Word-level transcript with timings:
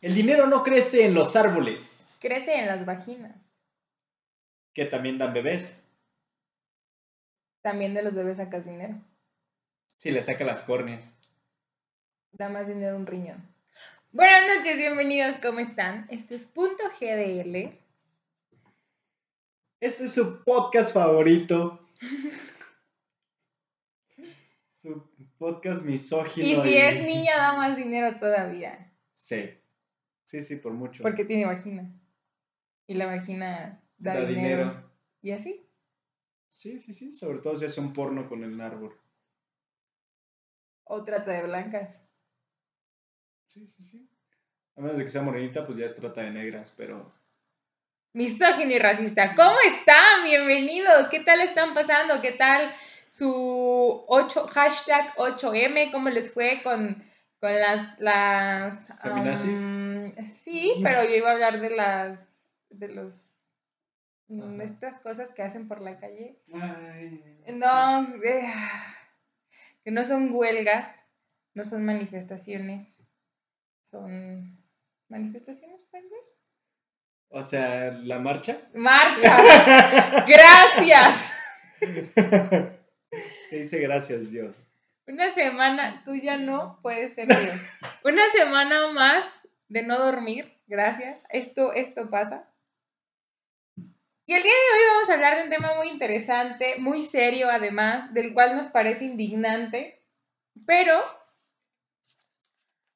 El 0.00 0.14
dinero 0.14 0.46
no 0.46 0.62
crece 0.62 1.04
en 1.04 1.14
los 1.14 1.36
árboles, 1.36 2.08
Crece 2.20 2.54
en 2.54 2.66
las 2.66 2.84
vaginas. 2.86 3.36
que 4.72 4.86
también 4.86 5.18
dan 5.18 5.34
bebés. 5.34 5.82
También 7.62 7.92
de 7.92 8.02
los 8.02 8.14
bebés 8.14 8.38
sacas 8.38 8.64
dinero. 8.64 8.94
Si 9.96 10.10
le 10.10 10.22
saca 10.22 10.44
las 10.44 10.62
córneas. 10.62 11.18
Da 12.32 12.48
más 12.48 12.66
dinero 12.66 12.96
un 12.96 13.06
riñón. 13.06 13.46
Buenas 14.12 14.56
noches, 14.56 14.78
bienvenidos, 14.78 15.36
¿cómo 15.36 15.60
están? 15.60 16.06
Este 16.10 16.34
es 16.34 16.46
Punto 16.46 16.84
GDL. 16.98 17.78
Este 19.80 20.04
es 20.04 20.14
su 20.14 20.42
podcast 20.44 20.94
favorito. 20.94 21.84
su 24.70 25.10
podcast 25.38 25.82
misógino. 25.84 26.46
Y 26.46 26.62
si 26.62 26.76
es 26.76 27.04
niña, 27.04 27.36
da 27.36 27.56
más 27.56 27.76
dinero 27.76 28.18
todavía. 28.18 28.90
Sí. 29.14 29.50
Sí, 30.30 30.44
sí, 30.44 30.54
por 30.54 30.72
mucho. 30.72 31.02
Porque 31.02 31.24
tiene 31.24 31.44
vagina. 31.44 31.90
Y 32.86 32.94
la 32.94 33.06
vagina 33.06 33.82
da, 33.98 34.14
Da 34.14 34.20
dinero. 34.20 34.36
dinero. 34.36 34.90
Y 35.22 35.32
así. 35.32 35.66
Sí, 36.48 36.78
sí, 36.78 36.92
sí. 36.92 37.12
Sobre 37.12 37.40
todo 37.40 37.56
si 37.56 37.64
es 37.64 37.76
un 37.78 37.92
porno 37.92 38.28
con 38.28 38.44
el 38.44 38.60
árbol. 38.60 38.96
O 40.84 41.02
trata 41.02 41.32
de 41.32 41.42
blancas. 41.42 41.96
Sí, 43.48 43.66
sí, 43.66 43.82
sí. 43.82 44.08
A 44.76 44.80
menos 44.82 44.98
de 44.98 45.02
que 45.02 45.10
sea 45.10 45.22
morenita, 45.22 45.66
pues 45.66 45.78
ya 45.78 45.86
es 45.86 45.96
trata 45.96 46.20
de 46.20 46.30
negras, 46.30 46.72
pero. 46.76 47.12
Misógino 48.12 48.70
y 48.70 48.78
racista. 48.78 49.34
¿Cómo 49.34 49.58
están? 49.66 50.22
Bienvenidos. 50.22 51.08
¿Qué 51.08 51.18
tal 51.24 51.40
están 51.40 51.74
pasando? 51.74 52.20
¿Qué 52.20 52.30
tal 52.30 52.72
su 53.10 54.04
8, 54.06 54.46
hashtag 54.46 55.12
8M? 55.16 55.90
¿Cómo 55.90 56.08
les 56.08 56.32
fue 56.32 56.60
con, 56.62 57.02
con 57.40 57.52
las... 57.52 57.98
las 57.98 58.86
¿Feminazis? 59.02 59.79
Sí, 60.50 60.74
pero 60.82 61.04
yo 61.04 61.14
iba 61.16 61.30
a 61.30 61.32
hablar 61.32 61.60
de 61.60 61.70
las... 61.70 62.18
de 62.70 62.88
los... 62.88 63.14
mm, 64.28 64.42
Ajá. 64.42 64.64
estas 64.64 65.00
cosas 65.00 65.30
que 65.34 65.42
hacen 65.42 65.68
por 65.68 65.80
la 65.80 65.98
calle. 65.98 66.36
Ay, 66.52 67.22
No, 67.48 68.14
eh, 68.24 68.52
que 69.84 69.90
no 69.90 70.04
son 70.04 70.32
huelgas, 70.32 70.94
no 71.54 71.64
son 71.64 71.84
manifestaciones, 71.84 72.88
son 73.90 74.58
manifestaciones, 75.08 75.82
¿puedes 75.90 76.10
ver? 76.10 76.20
O 77.32 77.42
sea, 77.42 77.92
la 77.92 78.18
marcha. 78.18 78.58
Marcha. 78.74 79.36
Gracias. 80.26 81.32
Se 83.48 83.56
dice 83.56 83.80
gracias, 83.80 84.30
Dios. 84.30 84.60
Una 85.06 85.30
semana, 85.30 86.02
tú 86.04 86.14
ya 86.14 86.36
no 86.36 86.78
puedes 86.82 87.14
ser 87.14 87.28
Dios. 87.28 87.56
Una 88.04 88.28
semana 88.30 88.92
más 88.92 89.24
de 89.70 89.82
no 89.82 89.98
dormir, 89.98 90.52
gracias. 90.66 91.16
Esto, 91.30 91.72
esto 91.72 92.10
pasa. 92.10 92.46
Y 94.26 94.34
el 94.34 94.42
día 94.42 94.52
de 94.52 94.78
hoy 94.78 94.86
vamos 94.92 95.08
a 95.08 95.14
hablar 95.14 95.36
de 95.36 95.44
un 95.44 95.50
tema 95.50 95.74
muy 95.76 95.88
interesante, 95.88 96.76
muy 96.78 97.02
serio 97.02 97.48
además, 97.48 98.12
del 98.12 98.34
cual 98.34 98.56
nos 98.56 98.66
parece 98.66 99.04
indignante, 99.04 100.00
pero 100.66 101.00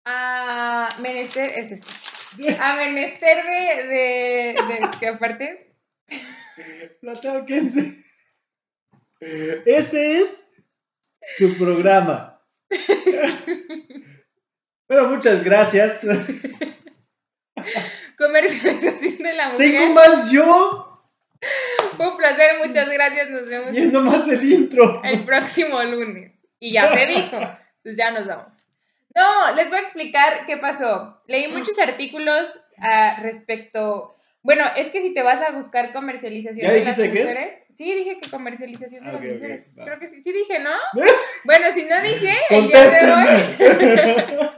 a 0.04 0.88
menester 1.00 1.58
es 1.58 1.72
esto. 1.72 1.92
A 2.60 2.76
menester 2.76 3.44
de, 3.44 3.86
de, 3.86 4.56
de 4.68 4.90
que 4.98 5.06
aparte. 5.06 5.74
Ese 9.20 10.20
es 10.20 10.52
su 11.20 11.56
programa. 11.56 12.42
Bueno, 14.88 15.08
muchas 15.08 15.42
gracias. 15.42 16.02
comercialización 18.18 19.18
de 19.18 19.32
la 19.32 19.48
mujer. 19.50 19.70
Tengo 19.70 19.94
más 19.94 20.30
yo 20.30 21.02
Fue 21.96 22.08
un 22.10 22.16
placer, 22.16 22.58
muchas 22.64 22.88
gracias. 22.88 23.30
Nos 23.30 23.48
vemos 23.48 23.72
viendo 23.72 24.00
más 24.02 24.28
el 24.28 24.44
intro. 24.50 25.02
el 25.04 25.24
próximo 25.24 25.82
lunes. 25.82 26.32
Y 26.58 26.72
ya 26.72 26.92
se 26.92 27.06
dijo. 27.06 27.38
Pues 27.82 27.96
ya 27.96 28.10
nos 28.10 28.26
vamos. 28.26 28.52
No, 29.14 29.54
les 29.54 29.68
voy 29.68 29.78
a 29.78 29.82
explicar 29.82 30.46
qué 30.46 30.56
pasó. 30.56 31.22
Leí 31.28 31.48
muchos 31.48 31.78
artículos 31.78 32.60
ah, 32.78 33.18
respecto. 33.22 34.16
Bueno, 34.42 34.64
es 34.76 34.90
que 34.90 35.00
si 35.00 35.14
te 35.14 35.22
vas 35.22 35.40
a 35.40 35.52
buscar 35.52 35.92
comercialización 35.92 36.66
¿Ya 36.66 36.72
de 36.72 36.84
las 36.84 36.96
dijiste 36.96 37.12
qué 37.12 37.22
es? 37.22 37.28
mujeres. 37.30 37.58
Sí, 37.74 37.94
dije 37.94 38.18
que 38.20 38.30
comercialización 38.30 39.04
de 39.04 39.10
Ah, 39.10 39.12
las 39.14 39.22
mujeres. 39.22 39.66
Creo 39.74 39.98
que 39.98 40.06
sí. 40.06 40.22
Sí 40.22 40.32
dije, 40.32 40.58
¿no? 40.58 40.70
Bueno, 41.44 41.70
si 41.70 41.84
no 41.84 42.00
dije, 42.02 42.32
el 42.50 42.68
día 42.68 42.88
de 42.88 43.12
hoy. 43.12 44.48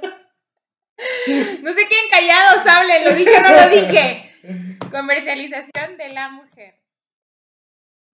No 1.62 1.72
sé 1.72 1.86
quién 1.88 2.08
callados 2.10 2.66
hablen, 2.66 3.04
lo 3.04 3.14
dije 3.14 3.36
o 3.36 3.40
no 3.42 3.50
lo 3.50 3.68
dije. 3.68 4.78
Comercialización 4.90 5.96
de 5.96 6.08
la 6.10 6.28
mujer. 6.30 6.80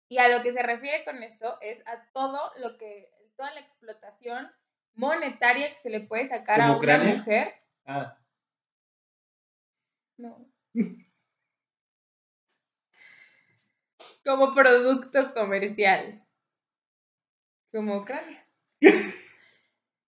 Y 0.09 0.19
a 0.19 0.29
lo 0.29 0.43
que 0.43 0.53
se 0.53 0.63
refiere 0.63 1.05
con 1.05 1.23
esto 1.23 1.59
es 1.61 1.81
a 1.87 2.05
todo 2.13 2.53
lo 2.59 2.77
que, 2.79 3.11
toda 3.37 3.53
la 3.53 3.61
explotación 3.61 4.51
monetaria 4.95 5.73
que 5.73 5.79
se 5.79 5.91
le 5.91 6.01
puede 6.01 6.27
sacar 6.29 6.61
a 6.61 6.65
¿Como 6.69 6.79
una 6.79 6.79
Ucrania? 6.79 7.17
mujer. 7.17 7.55
Ah, 7.87 8.19
No. 10.19 10.47
Como 14.25 14.55
producto 14.55 15.35
comercial. 15.35 16.25
Como 17.73 17.97
Ucrania. 17.99 18.45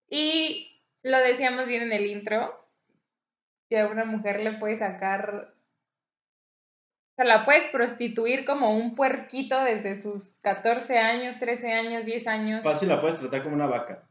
Y 0.06 0.80
lo 1.02 1.18
decíamos 1.18 1.66
bien 1.66 1.82
en 1.82 1.92
el 1.92 2.06
intro, 2.06 2.63
que 3.68 3.80
a 3.80 3.88
una 3.88 4.04
mujer 4.04 4.40
le 4.40 4.52
puede 4.52 4.76
sacar, 4.76 5.52
o 7.12 7.14
sea, 7.16 7.24
la 7.24 7.44
puedes 7.44 7.66
prostituir 7.68 8.44
como 8.44 8.76
un 8.76 8.94
puerquito 8.94 9.62
desde 9.62 9.94
sus 9.94 10.38
14 10.42 10.98
años, 10.98 11.38
13 11.38 11.72
años, 11.72 12.04
10 12.04 12.26
años. 12.26 12.62
fácil 12.62 12.88
la 12.88 13.00
puedes 13.00 13.18
tratar 13.18 13.42
como 13.42 13.54
una 13.54 13.66
vaca. 13.66 14.08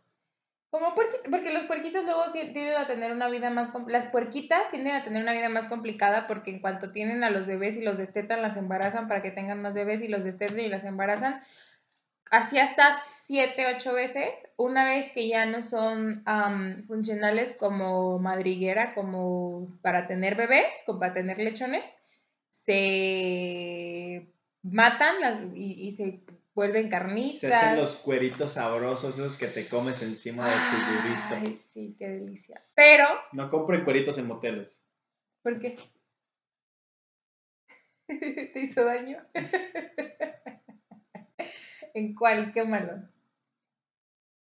Como 0.71 0.95
puerqui- 0.95 1.29
porque 1.29 1.53
los 1.53 1.65
puerquitos 1.65 2.03
luego 2.03 2.31
tienden 2.31 2.73
a 2.75 2.87
tener 2.87 3.11
una 3.11 3.29
vida 3.29 3.51
más... 3.51 3.71
Las 3.87 4.07
puerquitas 4.07 4.71
tienden 4.71 4.95
a 4.95 5.03
tener 5.03 5.21
una 5.21 5.33
vida 5.33 5.47
más 5.47 5.67
complicada 5.67 6.25
porque 6.25 6.49
en 6.49 6.61
cuanto 6.61 6.91
tienen 6.91 7.23
a 7.23 7.29
los 7.29 7.45
bebés 7.45 7.75
y 7.77 7.83
los 7.83 7.99
destetan, 7.99 8.41
las 8.41 8.57
embarazan 8.57 9.07
para 9.07 9.21
que 9.21 9.29
tengan 9.29 9.61
más 9.61 9.75
bebés 9.75 10.01
y 10.01 10.07
los 10.07 10.23
destetan 10.23 10.59
y 10.61 10.69
las 10.69 10.83
embarazan. 10.83 11.43
Así 12.33 12.57
hasta 12.57 12.97
siete, 12.97 13.67
ocho 13.75 13.93
veces. 13.93 14.43
Una 14.57 14.85
vez 14.85 15.11
que 15.11 15.27
ya 15.27 15.45
no 15.45 15.61
son 15.61 16.23
funcionales 16.87 17.55
como 17.55 18.17
madriguera, 18.17 18.95
como 18.95 19.77
para 19.83 20.07
tener 20.07 20.35
bebés, 20.35 20.73
como 20.87 20.99
para 20.99 21.13
tener 21.13 21.37
lechones, 21.37 21.87
se 22.49 24.33
matan 24.63 25.21
las, 25.21 25.43
y, 25.53 25.87
y 25.87 25.91
se 25.91 26.21
vuelven 26.55 26.89
carnitas. 26.89 27.37
Se 27.39 27.53
hacen 27.53 27.75
los 27.75 27.97
cueritos 27.97 28.53
sabrosos, 28.53 29.13
esos 29.19 29.37
que 29.37 29.45
te 29.45 29.69
comes 29.69 30.01
encima 30.01 30.47
de 30.47 30.55
tu 30.55 30.91
burrito. 30.91 31.35
Ay, 31.35 31.61
sí, 31.71 31.95
qué 31.99 32.07
delicia. 32.07 32.63
Pero, 32.73 33.05
No 33.33 33.47
compren 33.51 33.83
cueritos 33.83 34.17
en 34.17 34.25
moteles. 34.25 34.83
¿por 35.43 35.59
qué? 35.59 35.75
¿Te 38.53 38.59
hizo 38.59 38.83
daño? 38.83 39.19
¿En 41.93 42.15
cuál? 42.15 42.51
Qué 42.53 42.63
malo. 42.63 43.07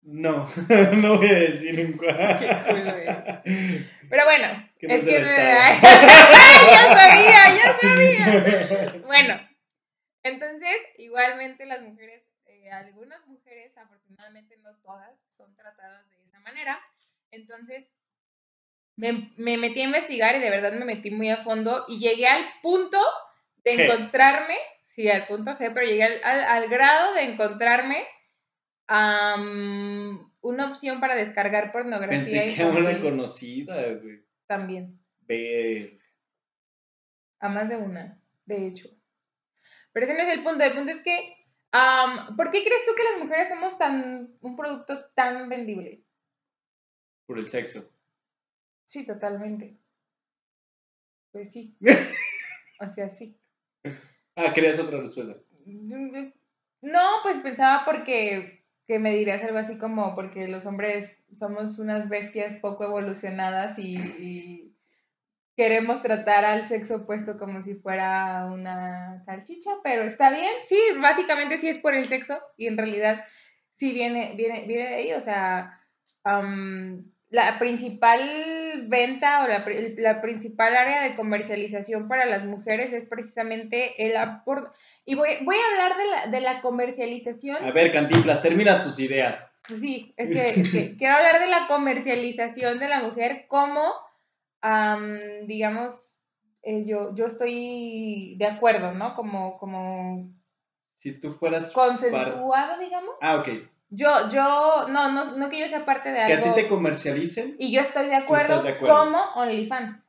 No, 0.03 0.45
no 0.97 1.19
voy 1.19 1.29
a 1.29 1.39
decir 1.41 1.79
en 1.79 1.97
cuál. 1.97 2.17
Qué 2.39 2.49
culo 2.69 2.97
eres. 2.97 3.87
Pero 4.09 4.25
bueno, 4.25 4.69
¿Qué 4.79 4.87
es 4.87 5.05
que 5.05 5.19
me... 5.19 5.25
ya 5.25 6.97
sabía, 6.97 7.41
ya 7.59 7.73
sabía. 7.75 9.03
Bueno, 9.07 9.41
entonces, 10.23 10.77
igualmente 10.99 11.67
las 11.67 11.83
mujeres, 11.83 12.23
eh, 12.47 12.71
algunas 12.71 13.27
mujeres, 13.27 13.77
afortunadamente 13.77 14.57
no 14.59 14.75
todas, 14.79 15.19
son 15.29 15.55
tratadas 15.55 16.09
de 16.11 16.23
esa 16.25 16.41
manera. 16.41 16.81
Entonces, 17.31 17.87
me, 18.97 19.33
me 19.37 19.57
metí 19.57 19.81
a 19.81 19.85
investigar 19.85 20.37
y 20.37 20.41
de 20.41 20.51
verdad 20.51 20.73
me 20.73 20.85
metí 20.85 21.11
muy 21.11 21.31
a 21.31 21.39
fondo 21.39 21.85
y 21.89 21.99
llegué 21.99 22.27
al 22.27 22.45
punto 22.63 22.99
de 23.65 23.85
encontrarme, 23.85 24.57
sí, 24.95 25.09
al 25.09 25.27
punto 25.27 25.53
G, 25.53 25.73
pero 25.75 25.87
llegué 25.87 26.05
al, 26.05 26.23
al- 26.25 26.45
al 26.63 26.69
grado 26.69 27.15
de 27.15 27.23
encontrarme 27.23 28.05
am, 28.87 30.33
una 30.41 30.71
opción 30.71 31.01
para 31.01 31.15
descargar 31.17 31.71
pornografía 31.73 32.19
Pensé 32.43 32.55
que 32.55 32.65
una 32.65 33.01
conocida, 33.01 33.77
güey. 33.95 34.25
también. 34.47 34.99
A 37.39 37.49
más 37.49 37.69
de 37.69 37.77
una, 37.77 38.21
de 38.45 38.67
hecho. 38.67 38.89
Pero 39.93 40.05
ese 40.05 40.15
no 40.15 40.23
es 40.23 40.29
el 40.37 40.43
punto. 40.45 40.63
El 40.65 40.75
punto 40.75 40.91
es 40.91 41.03
que, 41.03 41.47
am, 41.73 42.37
¿por 42.37 42.51
qué 42.51 42.63
crees 42.65 42.85
tú 42.85 42.93
que 42.97 43.05
las 43.05 43.19
mujeres 43.23 43.49
somos 43.49 43.79
tan 43.79 44.37
un 44.41 44.57
producto 44.57 45.11
tan 45.15 45.49
vendible? 45.49 46.03
Por 47.27 47.39
el 47.39 47.49
sexo. 47.49 47.93
Sí, 48.87 49.07
totalmente. 49.07 49.79
Pues 51.33 51.53
sí. 51.53 51.77
O 52.83 52.89
sea, 52.89 53.11
sí. 53.11 53.39
Ah, 54.47 54.53
otra 54.83 55.01
respuesta. 55.01 55.37
No, 56.83 57.01
pues 57.23 57.37
pensaba 57.39 57.85
porque 57.85 58.65
que 58.87 58.99
me 58.99 59.15
dirías 59.15 59.43
algo 59.45 59.59
así 59.59 59.79
como 59.79 60.15
porque 60.15 60.49
los 60.49 60.67
hombres 60.67 61.17
somos 61.39 61.79
unas 61.79 62.09
bestias 62.09 62.57
poco 62.57 62.85
evolucionadas 62.85 63.79
y, 63.79 63.97
y 63.97 64.75
queremos 65.57 66.01
tratar 66.01 66.45
al 66.45 66.67
sexo 66.67 66.97
opuesto 66.97 67.37
como 67.37 67.63
si 67.63 67.75
fuera 67.75 68.47
una 68.47 69.23
salchicha, 69.25 69.71
pero 69.85 70.03
está 70.03 70.31
bien, 70.31 70.51
sí, 70.67 70.79
básicamente 71.01 71.59
sí 71.59 71.69
es 71.69 71.79
por 71.79 71.95
el 71.95 72.09
sexo 72.09 72.39
y 72.57 72.67
en 72.67 72.79
realidad 72.79 73.25
sí 73.77 73.93
viene, 73.93 74.35
viene, 74.37 74.65
viene 74.67 74.89
de 74.89 74.95
ahí, 74.95 75.13
o 75.13 75.21
sea, 75.21 75.79
la 77.31 77.59
principal 77.59 78.21
venta 78.89 79.45
o 79.45 79.49
la, 79.49 79.65
la, 79.97 80.21
principal 80.21 80.77
área 80.77 81.03
de 81.03 81.17
comercialización 81.17 82.09
para 82.09 82.27
las 82.27 82.45
mujeres 82.45 82.93
es 82.93 83.07
precisamente 83.07 84.07
el 84.07 84.17
aporte. 84.17 84.71
Y 85.05 85.15
voy, 85.15 85.29
voy 85.45 85.57
a 85.57 85.73
hablar 85.73 85.99
de 85.99 86.07
la, 86.07 86.27
de 86.27 86.41
la 86.41 86.61
comercialización. 86.61 87.65
A 87.65 87.73
ver, 87.73 87.93
Cantinflas, 87.93 88.43
termina 88.43 88.81
tus 88.81 88.99
ideas. 88.99 89.51
Sí, 89.67 90.15
es 90.17 90.31
que, 90.73 90.97
quiero 90.97 91.15
hablar 91.15 91.41
de 91.41 91.49
la 91.49 91.67
comercialización 91.69 92.79
de 92.79 92.89
la 92.89 93.03
mujer 93.03 93.47
como, 93.49 93.93
digamos, 95.47 96.17
eh, 96.63 96.85
yo, 96.87 97.15
yo 97.15 97.27
estoy 97.27 98.37
de 98.37 98.47
acuerdo, 98.47 98.93
¿no? 98.93 99.15
Como, 99.15 99.59
como... 99.59 100.31
Si 100.99 101.19
tú 101.19 101.33
fueras... 101.35 101.73
Consensuado, 101.73 102.79
digamos. 102.79 103.15
Ah, 103.21 103.37
ok. 103.37 103.49
Yo, 103.91 104.29
yo, 104.31 104.87
no, 104.89 105.11
no, 105.11 105.37
no 105.37 105.51
que 105.51 105.59
yo 105.59 105.69
sea 105.69 105.85
parte 105.85 106.11
de 106.13 106.23
algo. 106.23 106.43
Que 106.43 106.49
a 106.49 106.55
ti 106.55 106.63
te 106.63 106.69
comercialicen. 106.69 107.57
Y 107.59 107.75
yo 107.75 107.81
estoy 107.81 108.07
de 108.07 108.17
acuerdo, 108.17 108.63
como 108.81 109.19
OnlyFans. 109.35 110.01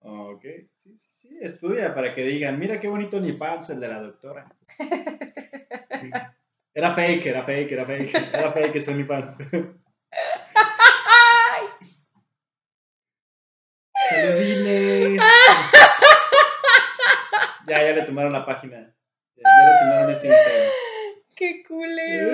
Ok, 0.00 0.42
sí, 0.76 0.98
sí, 0.98 1.08
sí, 1.12 1.38
estudia 1.40 1.94
para 1.94 2.14
que 2.14 2.22
digan, 2.22 2.58
mira 2.58 2.80
qué 2.80 2.88
bonito 2.88 3.16
OnlyFans 3.16 3.70
el 3.70 3.80
de 3.80 3.88
la 3.88 4.02
doctora. 4.02 4.46
Era 6.74 6.94
fake, 6.94 7.26
era 7.26 7.42
fake, 7.42 7.72
era 7.72 7.84
fake, 7.84 8.14
era 8.32 8.52
fake 8.52 8.76
ese 8.76 8.92
OnlyFans. 8.92 9.36
Saludines. 14.08 15.20
ya, 17.66 17.82
ya 17.82 17.92
le 17.92 18.02
tomaron 18.02 18.32
la 18.32 18.46
página. 18.46 18.94
Ya, 19.36 19.42
ya 19.42 19.66
le 19.66 19.78
tomaron 19.80 20.10
ese 20.10 20.28
Instagram. 20.28 20.70
¡Qué 21.36 21.62
culero 21.62 22.32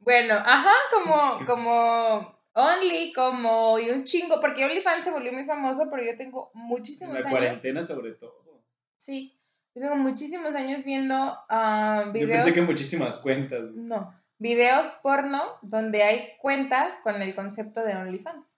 bueno, 0.00 0.34
ajá, 0.34 0.72
como, 0.92 1.44
como 1.46 2.38
Only, 2.52 3.12
como 3.12 3.78
y 3.78 3.90
un 3.90 4.04
chingo, 4.04 4.40
porque 4.40 4.64
OnlyFans 4.64 5.04
se 5.04 5.10
volvió 5.10 5.32
muy 5.32 5.44
famoso, 5.44 5.88
pero 5.90 6.04
yo 6.04 6.16
tengo 6.16 6.50
muchísimos 6.54 7.14
años. 7.14 7.26
En 7.26 7.32
la 7.32 7.38
cuarentena 7.38 7.82
sobre 7.84 8.12
todo. 8.12 8.62
Sí, 8.96 9.36
yo 9.74 9.82
tengo 9.82 9.96
muchísimos 9.96 10.54
años 10.54 10.84
viendo 10.84 11.14
uh, 11.14 12.12
videos. 12.12 12.28
Yo 12.28 12.34
pensé 12.44 12.54
que 12.54 12.62
muchísimas 12.62 13.18
cuentas. 13.18 13.72
No, 13.74 14.14
videos 14.38 14.88
porno 15.02 15.42
donde 15.62 16.04
hay 16.04 16.36
cuentas 16.40 16.94
con 17.02 17.20
el 17.20 17.34
concepto 17.34 17.82
de 17.82 17.96
OnlyFans. 17.96 18.54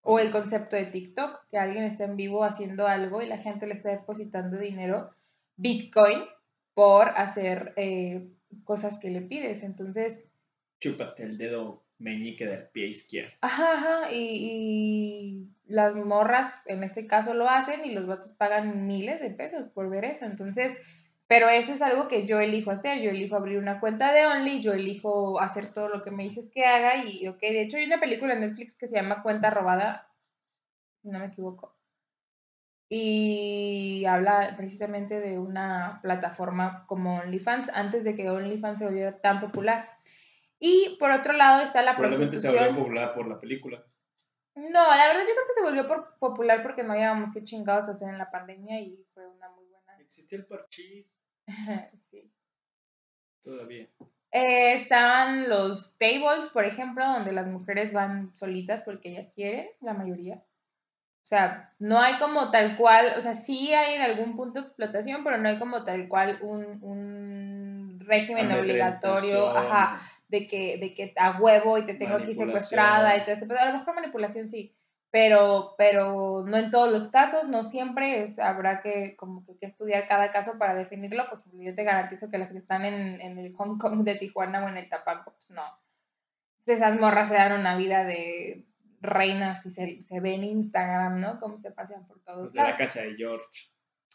O 0.00 0.18
el 0.18 0.30
concepto 0.30 0.74
de 0.74 0.86
TikTok, 0.86 1.50
que 1.50 1.58
alguien 1.58 1.84
está 1.84 2.04
en 2.04 2.16
vivo 2.16 2.42
haciendo 2.44 2.86
algo 2.86 3.20
y 3.20 3.26
la 3.26 3.38
gente 3.38 3.66
le 3.66 3.74
está 3.74 3.90
depositando 3.90 4.56
dinero, 4.56 5.10
Bitcoin, 5.56 6.20
por 6.78 7.08
hacer 7.08 7.72
eh, 7.74 8.28
cosas 8.62 9.00
que 9.00 9.10
le 9.10 9.20
pides. 9.20 9.64
Entonces... 9.64 10.30
Chúpate 10.78 11.24
el 11.24 11.36
dedo 11.36 11.82
meñique 11.98 12.46
del 12.46 12.68
pie 12.68 12.86
izquierdo. 12.86 13.32
Ajá, 13.40 13.72
ajá, 13.72 14.12
y, 14.12 15.48
las 15.66 15.96
morras 15.96 16.54
en 16.66 16.84
este 16.84 17.08
caso 17.08 17.34
lo 17.34 17.48
hacen 17.48 17.84
y 17.84 17.90
los 17.90 18.06
vatos 18.06 18.30
pagan 18.30 18.86
miles 18.86 19.20
de 19.20 19.30
pesos 19.30 19.66
por 19.66 19.90
ver 19.90 20.04
eso. 20.04 20.24
Entonces, 20.24 20.72
pero 21.26 21.48
eso 21.48 21.72
es 21.72 21.82
algo 21.82 22.06
que 22.06 22.28
yo 22.28 22.38
elijo 22.38 22.70
hacer. 22.70 23.02
Yo 23.02 23.10
elijo 23.10 23.34
abrir 23.34 23.58
una 23.58 23.80
cuenta 23.80 24.12
de 24.12 24.28
Only, 24.28 24.62
yo 24.62 24.72
elijo 24.72 25.40
hacer 25.40 25.72
todo 25.72 25.88
lo 25.88 26.02
que 26.02 26.12
me 26.12 26.22
dices 26.22 26.48
que 26.48 26.64
haga 26.64 27.04
y, 27.04 27.26
ok, 27.26 27.40
de 27.40 27.62
hecho 27.62 27.76
hay 27.78 27.86
una 27.86 27.98
película 27.98 28.34
en 28.34 28.42
Netflix 28.42 28.76
que 28.76 28.86
se 28.86 28.94
llama 28.94 29.24
Cuenta 29.24 29.50
Robada, 29.50 30.12
si 31.02 31.08
no 31.08 31.18
me 31.18 31.26
equivoco 31.26 31.77
y 32.88 34.04
habla 34.06 34.54
precisamente 34.56 35.20
de 35.20 35.38
una 35.38 36.00
plataforma 36.02 36.86
como 36.86 37.16
OnlyFans 37.16 37.70
antes 37.74 38.04
de 38.04 38.14
que 38.14 38.30
OnlyFans 38.30 38.78
se 38.78 38.86
volviera 38.86 39.20
tan 39.20 39.40
popular. 39.40 39.90
Y 40.58 40.96
por 40.98 41.10
otro 41.10 41.34
lado 41.34 41.62
está 41.62 41.82
la 41.82 41.94
Probablemente 41.94 42.38
se 42.38 42.50
volvió 42.50 42.76
popular 42.76 43.14
por 43.14 43.28
la 43.28 43.38
película. 43.38 43.84
No, 44.54 44.88
la 44.96 45.06
verdad 45.06 45.20
yo 45.20 45.34
creo 45.34 45.46
que 45.46 45.54
se 45.54 45.62
volvió 45.62 45.86
por 45.86 46.18
popular 46.18 46.62
porque 46.62 46.82
no 46.82 46.94
habíamos 46.94 47.32
qué 47.32 47.44
chingados 47.44 47.88
hacer 47.88 48.08
en 48.08 48.18
la 48.18 48.30
pandemia 48.30 48.80
y 48.80 49.04
fue 49.14 49.26
una 49.28 49.48
muy 49.50 49.66
buena. 49.66 49.96
Existía 50.00 50.38
el 50.38 50.46
parchís. 50.46 51.14
sí. 52.10 52.32
Todavía. 53.44 53.88
Eh, 54.32 54.74
estaban 54.74 55.48
los 55.48 55.96
tables, 55.96 56.48
por 56.52 56.64
ejemplo, 56.64 57.04
donde 57.04 57.32
las 57.32 57.46
mujeres 57.46 57.92
van 57.92 58.34
solitas 58.34 58.82
porque 58.82 59.10
ellas 59.10 59.30
quieren, 59.34 59.68
la 59.80 59.94
mayoría. 59.94 60.42
O 61.28 61.34
sea, 61.36 61.74
no 61.78 62.00
hay 62.00 62.16
como 62.18 62.50
tal 62.50 62.78
cual, 62.78 63.12
o 63.18 63.20
sea, 63.20 63.34
sí 63.34 63.74
hay 63.74 63.96
en 63.96 64.00
algún 64.00 64.34
punto 64.34 64.60
explotación, 64.60 65.22
pero 65.24 65.36
no 65.36 65.50
hay 65.50 65.58
como 65.58 65.84
tal 65.84 66.08
cual 66.08 66.38
un, 66.40 66.82
un 66.82 68.00
régimen 68.00 68.50
obligatorio, 68.50 69.50
ajá, 69.50 70.00
de 70.28 70.48
que, 70.48 70.78
de 70.78 70.94
que 70.94 71.12
a 71.18 71.38
huevo 71.38 71.76
y 71.76 71.84
te 71.84 71.92
tengo 71.92 72.14
aquí 72.14 72.34
secuestrada 72.34 73.14
y 73.14 73.24
todo 73.24 73.32
esto. 73.32 73.44
Pero 73.46 73.60
a 73.60 73.66
lo 73.66 73.78
mejor 73.78 73.94
manipulación 73.94 74.48
sí, 74.48 74.74
pero, 75.10 75.74
pero 75.76 76.44
no 76.46 76.56
en 76.56 76.70
todos 76.70 76.90
los 76.90 77.08
casos, 77.08 77.46
no 77.46 77.62
siempre, 77.62 78.22
es, 78.22 78.38
habrá 78.38 78.80
que 78.80 79.14
como 79.18 79.44
que, 79.44 79.66
estudiar 79.66 80.08
cada 80.08 80.32
caso 80.32 80.56
para 80.56 80.74
definirlo, 80.74 81.26
porque 81.28 81.50
yo 81.62 81.74
te 81.74 81.84
garantizo 81.84 82.30
que 82.30 82.38
las 82.38 82.52
que 82.52 82.58
están 82.58 82.86
en, 82.86 83.20
en 83.20 83.38
el 83.38 83.54
Hong 83.54 83.76
Kong 83.76 84.02
de 84.02 84.14
Tijuana 84.14 84.64
o 84.64 84.68
en 84.70 84.78
el 84.78 84.88
Tapanco, 84.88 85.32
pues 85.32 85.50
no. 85.50 85.64
Esas 86.64 86.98
morras 86.98 87.28
se 87.28 87.34
dan 87.34 87.60
una 87.60 87.76
vida 87.76 88.04
de 88.04 88.64
reinas 89.00 89.64
y 89.66 89.70
se, 89.70 90.02
se 90.02 90.20
ve 90.20 90.34
en 90.34 90.44
Instagram, 90.44 91.20
¿no? 91.20 91.40
Cómo 91.40 91.58
se 91.58 91.70
pasean 91.70 92.06
por 92.06 92.20
todos 92.20 92.52
De 92.52 92.62
la 92.62 92.74
casa 92.74 93.02
de 93.02 93.14
George. 93.16 93.44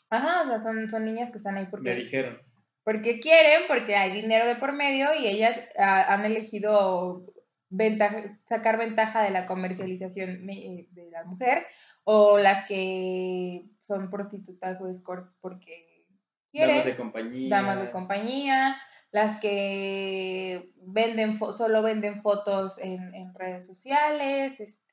Ajá, 0.10 0.44
o 0.44 0.48
sea, 0.48 0.60
son, 0.60 0.90
son 0.90 1.06
niñas 1.06 1.32
que 1.32 1.38
están 1.38 1.58
ahí 1.58 1.68
porque... 1.70 1.90
Me 1.90 1.96
dijeron. 1.96 2.40
Porque 2.84 3.20
quieren, 3.20 3.62
porque 3.68 3.96
hay 3.96 4.12
dinero 4.12 4.46
de 4.46 4.58
por 4.58 4.74
medio 4.74 5.14
y 5.14 5.28
ellas 5.28 5.58
ah, 5.78 6.14
han 6.14 6.26
elegido 6.26 7.26
ventaja, 7.70 8.38
sacar 8.48 8.78
ventaja 8.78 9.24
de 9.24 9.32
la 9.32 9.46
comercialización 9.46 10.46
de 10.46 11.10
la 11.12 11.24
mujer 11.24 11.66
o 12.04 12.38
las 12.38 12.68
que 12.68 13.66
son 13.84 14.10
prostitutas 14.10 14.82
o 14.82 14.90
escorts 14.90 15.36
porque 15.42 16.06
quieren. 16.52 16.76
Damas 16.76 16.86
de 16.86 16.96
compañía. 16.96 17.50
Damas 17.50 17.82
de 17.82 17.92
compañía 17.92 18.78
las 19.14 19.40
que 19.40 20.74
venden 20.82 21.38
solo 21.38 21.84
venden 21.84 22.22
fotos 22.24 22.80
en, 22.80 23.14
en 23.14 23.34
redes 23.36 23.68
sociales. 23.68 24.60
Este, 24.60 24.84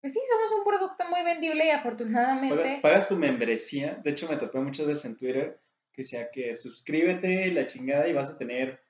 pues 0.00 0.12
sí, 0.12 0.20
somos 0.28 0.60
un 0.60 0.64
producto 0.64 1.04
muy 1.10 1.24
vendible 1.24 1.66
y 1.66 1.70
afortunadamente... 1.70 2.78
Pagas, 2.80 3.08
tu 3.08 3.16
membresía. 3.16 4.00
De 4.04 4.12
hecho, 4.12 4.28
me 4.28 4.36
topé 4.36 4.60
muchas 4.60 4.86
veces 4.86 5.04
en 5.06 5.16
Twitter 5.16 5.60
que 5.92 6.04
sea 6.04 6.30
que 6.30 6.54
suscríbete 6.54 7.50
la 7.50 7.66
chingada 7.66 8.06
y 8.06 8.12
vas 8.12 8.30
a 8.30 8.38
tener 8.38 8.80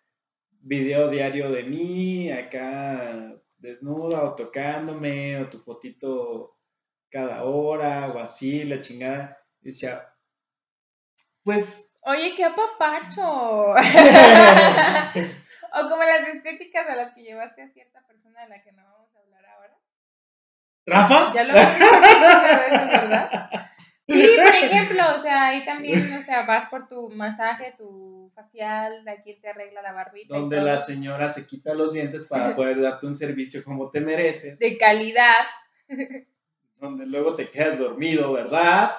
video 0.50 1.09
diario 1.09 1.50
de 1.50 1.62
mí 1.62 2.30
acá 2.30 3.35
desnuda 3.56 4.23
o 4.23 4.35
tocándome 4.35 5.38
o 5.38 5.49
tu 5.49 5.61
fotito 5.61 6.59
cada 7.09 7.45
hora 7.45 8.12
o 8.12 8.18
así, 8.18 8.64
la 8.64 8.80
chingada. 8.80 9.38
Y 9.62 9.68
decía, 9.68 10.14
pues 11.42 11.89
Oye, 12.02 12.35
qué 12.35 12.45
apapacho. 12.45 13.75
o 15.73 15.88
como 15.88 16.02
las 16.02 16.28
estéticas 16.28 16.88
a 16.88 16.97
las 16.97 17.14
que 17.14 17.23
llevaste 17.23 17.62
a 17.62 17.69
cierta 17.69 18.04
persona 18.07 18.42
de 18.42 18.49
la 18.49 18.62
que 18.62 18.73
no 18.73 18.83
vamos 18.85 19.14
a 19.14 19.21
hablar 19.21 19.45
ahora. 19.47 19.78
¿Rafa? 20.87 21.33
Ya 21.35 21.45
lo 21.45 21.54
hemos 21.54 21.78
visto 21.78 21.97
¿verdad? 22.87 23.50
Sí, 24.09 24.28
por 24.45 24.54
ejemplo, 24.57 25.02
o 25.16 25.21
sea, 25.21 25.47
ahí 25.47 25.64
también, 25.64 26.12
o 26.14 26.23
sea, 26.23 26.45
vas 26.45 26.66
por 26.69 26.88
tu 26.88 27.11
masaje, 27.11 27.76
tu 27.78 28.33
facial, 28.35 29.04
de 29.04 29.12
aquí 29.12 29.38
te 29.40 29.50
arregla 29.50 29.83
la 29.83 29.92
barbita. 29.92 30.37
Donde 30.37 30.61
la 30.61 30.78
señora 30.78 31.28
se 31.28 31.47
quita 31.47 31.75
los 31.75 31.92
dientes 31.92 32.26
para 32.26 32.57
poder 32.57 32.80
darte 32.80 33.07
un 33.07 33.14
servicio 33.14 33.62
como 33.62 33.88
te 33.88 34.00
mereces. 34.00 34.59
De 34.59 34.76
calidad. 34.76 35.47
Donde 36.80 37.07
luego 37.07 37.35
te 37.35 37.52
quedas 37.52 37.78
dormido, 37.78 38.33
¿verdad? 38.33 38.95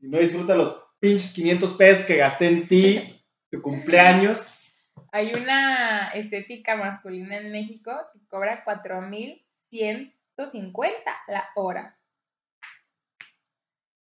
y 0.00 0.08
no 0.08 0.18
disfrutas 0.18 0.56
los 0.56 0.87
pinches 1.00 1.32
500 1.34 1.74
pesos 1.74 2.04
que 2.04 2.16
gasté 2.16 2.48
en 2.48 2.68
ti, 2.68 3.24
tu 3.50 3.62
cumpleaños. 3.62 4.46
Hay 5.12 5.32
una 5.34 6.08
estética 6.08 6.74
masculina 6.76 7.38
en 7.38 7.52
México 7.52 7.92
que 8.12 8.18
cobra 8.28 8.64
4,150 8.64 11.00
la 11.28 11.44
hora. 11.54 11.94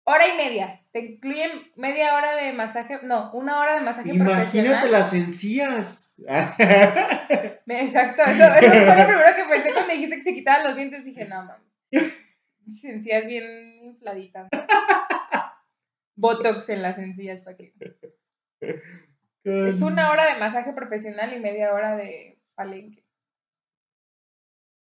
Hora 0.07 0.27
y 0.27 0.37
media. 0.37 0.83
Te 0.91 0.99
incluyen 0.99 1.71
media 1.75 2.15
hora 2.15 2.35
de 2.35 2.53
masaje, 2.53 2.99
no, 3.01 3.31
una 3.33 3.59
hora 3.59 3.73
de 3.73 3.81
masaje 3.81 4.13
Imagínate 4.13 4.87
las 4.89 5.13
encías. 5.13 6.15
Exacto, 7.67 8.21
eso, 8.21 8.43
eso 8.43 8.71
fue 8.71 8.95
lo 8.95 9.07
primero 9.07 9.35
que 9.35 9.45
pensé 9.49 9.73
cuando 9.73 9.93
dijiste 9.93 10.17
que 10.17 10.21
se 10.21 10.35
quitaban 10.35 10.63
los 10.63 10.75
dientes. 10.75 11.03
Dije, 11.03 11.25
no, 11.25 11.43
mames. 11.43 11.65
Encías 12.83 13.25
bien 13.25 13.83
infladitas. 13.83 14.47
Botox 16.15 16.69
en 16.69 16.81
las 16.81 16.98
encías 16.98 17.41
para 17.41 17.57
que. 17.57 17.74
Es 19.43 19.81
una 19.81 20.12
hora 20.12 20.34
de 20.34 20.39
masaje 20.39 20.74
profesional 20.74 21.34
y 21.34 21.39
media 21.39 21.72
hora 21.74 21.95
de 21.95 22.39
palenque. 22.55 23.05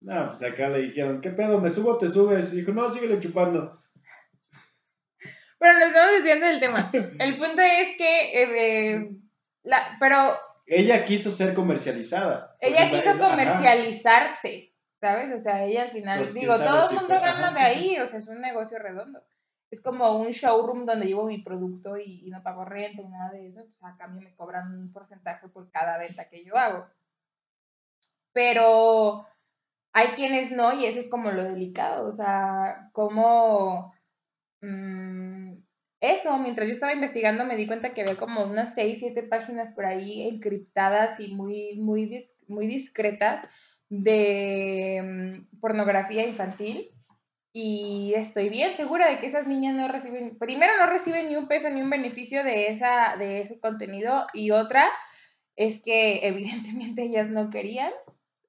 No, 0.00 0.26
pues 0.28 0.42
acá 0.42 0.68
le 0.68 0.80
dijeron, 0.80 1.20
¿qué 1.20 1.30
pedo? 1.30 1.60
¿Me 1.60 1.70
subo 1.70 1.92
o 1.92 1.98
te 1.98 2.08
subes? 2.08 2.52
Y 2.52 2.56
dijo, 2.58 2.72
no, 2.72 2.90
síguele 2.90 3.20
chupando. 3.20 3.82
Pero 5.58 5.78
nos 5.78 5.88
estamos 5.88 6.12
diciendo 6.16 6.46
del 6.46 6.60
tema. 6.60 6.90
El 6.92 7.36
punto 7.36 7.60
es 7.60 7.96
que, 7.98 8.42
eh, 8.42 8.94
eh, 8.94 9.10
la, 9.62 9.96
pero... 10.00 10.38
Ella 10.66 11.04
quiso 11.04 11.30
ser 11.30 11.52
comercializada. 11.52 12.56
Ella 12.60 12.90
quiso 12.90 13.18
comercializarse, 13.18 14.72
¿sabes? 15.00 15.34
O 15.34 15.38
sea, 15.38 15.64
ella 15.64 15.82
al 15.82 15.90
final, 15.90 16.18
pues, 16.20 16.32
digo, 16.32 16.54
todo 16.56 16.88
el 16.88 16.96
mundo 16.96 17.14
gana 17.20 17.52
de 17.52 17.60
ahí, 17.60 17.98
o 17.98 18.06
sea, 18.06 18.20
es 18.20 18.28
un 18.28 18.40
negocio 18.40 18.78
redondo. 18.78 19.22
Es 19.70 19.82
como 19.82 20.18
un 20.18 20.30
showroom 20.30 20.84
donde 20.84 21.06
llevo 21.06 21.26
mi 21.26 21.42
producto 21.42 21.96
y, 21.96 22.28
no 22.30 22.42
pago 22.42 22.64
renta 22.64 23.02
y 23.02 23.08
nada 23.08 23.30
de 23.30 23.46
eso, 23.46 23.60
entonces 23.60 23.84
a 23.84 23.96
cambio 23.96 24.22
me 24.22 24.34
cobran 24.34 24.72
un 24.76 24.92
porcentaje 24.92 25.48
por 25.48 25.70
cada 25.70 25.96
venta 25.98 26.28
que 26.28 26.44
yo 26.44 26.56
hago. 26.56 26.86
Pero 28.32 29.26
hay 29.92 30.08
quienes 30.08 30.50
no, 30.52 30.72
y 30.72 30.86
eso 30.86 31.00
es 31.00 31.08
como 31.08 31.30
lo 31.30 31.44
delicado, 31.44 32.08
o 32.08 32.12
sea, 32.12 32.90
como... 32.92 33.94
Mm, 34.60 35.54
eso, 36.00 36.38
mientras 36.38 36.66
yo 36.66 36.72
estaba 36.72 36.94
investigando 36.94 37.44
me 37.44 37.56
di 37.56 37.66
cuenta 37.66 37.92
que 37.92 38.00
había 38.00 38.16
como 38.16 38.44
unas 38.44 38.74
6, 38.74 38.98
7 39.00 39.22
páginas 39.24 39.70
por 39.72 39.84
ahí 39.84 40.28
encriptadas 40.28 41.20
y 41.20 41.34
muy, 41.34 41.76
muy, 41.78 42.30
muy 42.48 42.66
discretas 42.66 43.46
de 43.90 45.02
mm, 45.52 45.60
pornografía 45.60 46.26
infantil. 46.26 46.90
Y 47.52 48.12
estoy 48.14 48.48
bien 48.48 48.74
segura 48.74 49.10
de 49.10 49.18
que 49.18 49.26
esas 49.26 49.46
niñas 49.46 49.74
no 49.74 49.88
reciben, 49.88 50.38
primero 50.38 50.72
no 50.78 50.86
reciben 50.86 51.28
ni 51.28 51.36
un 51.36 51.48
peso 51.48 51.68
ni 51.68 51.82
un 51.82 51.90
beneficio 51.90 52.44
de, 52.44 52.68
esa, 52.68 53.16
de 53.18 53.40
ese 53.40 53.58
contenido 53.58 54.26
y 54.32 54.52
otra 54.52 54.88
es 55.56 55.82
que 55.82 56.20
evidentemente 56.26 57.02
ellas 57.02 57.28
no 57.28 57.50
querían 57.50 57.92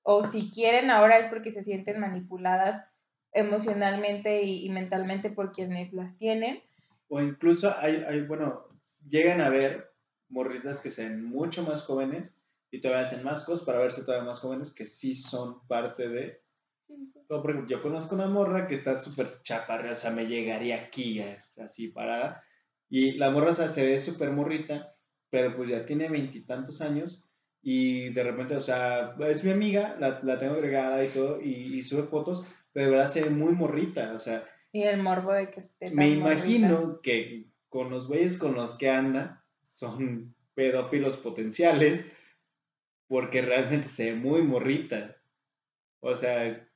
o 0.03 0.24
si 0.24 0.51
quieren 0.51 0.89
ahora 0.89 1.20
es 1.20 1.29
porque 1.29 1.51
se 1.51 1.63
sienten 1.63 2.00
manipuladas 2.00 2.86
emocionalmente 3.34 4.43
y 4.43 4.70
mentalmente 4.70 5.29
por 5.29 5.51
quienes 5.51 5.93
las 5.93 6.17
tienen. 6.17 6.62
O 7.08 7.22
incluso 7.22 7.74
hay, 7.77 8.03
hay, 8.08 8.22
bueno, 8.22 8.65
llegan 9.08 9.41
a 9.41 9.50
ver 9.50 9.91
morritas 10.29 10.81
que 10.81 10.89
sean 10.89 11.24
mucho 11.24 11.63
más 11.63 11.84
jóvenes 11.84 12.36
y 12.72 12.81
todavía 12.81 13.03
hacen 13.03 13.24
más 13.24 13.43
cosas 13.43 13.65
para 13.65 13.79
verse 13.79 14.03
todavía 14.03 14.27
más 14.27 14.39
jóvenes 14.39 14.74
que 14.74 14.88
sí 14.88 15.13
son 15.13 15.65
parte 15.67 16.08
de... 16.08 16.41
por 17.28 17.52
ejemplo, 17.52 17.70
yo 17.70 17.82
conozco 17.82 18.16
una 18.16 18.28
morra 18.28 18.68
que 18.68 18.76
está 18.76 18.96
súper 18.96 19.42
chaparra, 19.44 19.92
o 19.92 19.96
sea, 19.96 20.12
me 20.12 20.26
llegaría 20.26 20.76
aquí 20.78 21.22
así 21.64 21.88
parada. 21.88 22.44
Y 22.90 23.14
la 23.14 23.32
morra 23.32 23.54
se 23.54 23.88
ve 23.88 24.00
súper 24.00 24.32
morrita, 24.32 24.96
pero 25.30 25.56
pues 25.56 25.70
ya 25.70 25.86
tiene 25.86 26.10
veintitantos 26.10 26.82
años 26.82 27.30
y 27.62 28.10
de 28.10 28.24
repente, 28.24 28.56
o 28.56 28.62
sea, 28.62 29.16
es 29.20 29.44
mi 29.44 29.52
amiga, 29.52 29.96
la, 30.00 30.20
la 30.24 30.40
tengo 30.40 30.56
agregada 30.56 31.06
y 31.06 31.08
todo, 31.10 31.40
y, 31.42 31.78
y, 31.78 31.84
sube 31.84 32.04
fotos, 32.04 32.46
pero 32.74 32.88
de 32.88 32.92
verdad 32.92 33.10
se 33.10 33.24
ve 33.24 33.30
muy 33.30 33.54
morrita, 33.54 34.14
o 34.14 34.20
sea, 34.20 34.44
y 34.74 34.84
el 34.84 35.02
morbo 35.02 35.34
de 35.34 35.52
que 35.52 35.60
esté. 35.60 35.92
Me 35.92 36.10
imagino 36.10 37.02
que 37.02 37.48
con 37.70 37.90
los 37.90 38.08
güeyes 38.08 38.38
con 38.38 38.56
los 38.56 38.78
que 38.78 38.90
anda 38.90 39.46
son 39.64 40.34
pedófilos 40.54 41.18
potenciales 41.18 42.10
porque 43.08 43.42
realmente 43.42 43.88
se 43.88 44.12
ve 44.12 44.18
muy 44.18 44.42
morrita. 44.42 45.18
O 46.00 46.16
sea. 46.16 46.68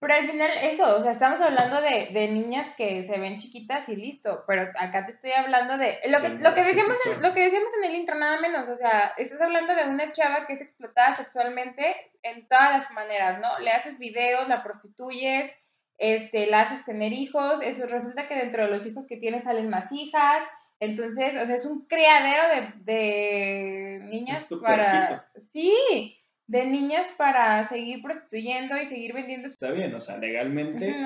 Pero 0.00 0.14
al 0.14 0.24
final, 0.24 0.50
eso, 0.62 0.96
o 0.96 1.02
sea, 1.02 1.10
estamos 1.10 1.40
hablando 1.40 1.80
de, 1.80 2.10
de 2.12 2.28
niñas 2.28 2.72
que 2.76 3.04
se 3.04 3.18
ven 3.18 3.38
chiquitas 3.38 3.88
y 3.88 3.96
listo. 3.96 4.44
Pero 4.46 4.70
acá 4.78 5.04
te 5.04 5.10
estoy 5.10 5.32
hablando 5.32 5.76
de. 5.76 5.98
Lo 6.08 6.20
que, 6.20 6.28
lo 6.28 6.54
que, 6.54 6.62
decíamos, 6.62 6.96
en, 7.06 7.22
lo 7.22 7.34
que 7.34 7.44
decíamos 7.44 7.72
en 7.78 7.90
el 7.90 7.96
intro, 7.96 8.14
nada 8.14 8.40
menos. 8.40 8.68
O 8.68 8.76
sea, 8.76 9.12
estás 9.16 9.40
hablando 9.40 9.74
de 9.74 9.88
una 9.88 10.12
chava 10.12 10.46
que 10.46 10.52
es 10.52 10.60
explotada 10.60 11.16
sexualmente 11.16 11.96
en 12.22 12.46
todas 12.46 12.70
las 12.70 12.90
maneras, 12.92 13.40
¿no? 13.40 13.58
Le 13.58 13.72
haces 13.72 13.98
videos, 13.98 14.48
la 14.48 14.62
prostituyes 14.62 15.52
este, 15.98 16.46
la 16.46 16.60
haces 16.62 16.84
tener 16.84 17.12
hijos, 17.12 17.60
eso 17.60 17.86
resulta 17.86 18.28
que 18.28 18.36
dentro 18.36 18.64
de 18.64 18.70
los 18.70 18.86
hijos 18.86 19.06
que 19.06 19.16
tienes 19.16 19.44
salen 19.44 19.68
más 19.68 19.90
hijas, 19.92 20.48
entonces, 20.80 21.34
o 21.36 21.44
sea, 21.44 21.56
es 21.56 21.66
un 21.66 21.86
criadero 21.86 22.42
de, 22.48 22.92
de 22.92 24.04
niñas 24.04 24.46
para... 24.62 25.28
Sí, 25.52 26.17
de 26.48 26.64
niñas 26.64 27.08
para 27.16 27.68
seguir 27.68 28.02
prostituyendo 28.02 28.76
y 28.76 28.86
seguir 28.86 29.12
vendiendo. 29.12 29.46
Está 29.46 29.70
bien, 29.70 29.94
o 29.94 30.00
sea, 30.00 30.16
legalmente, 30.16 30.96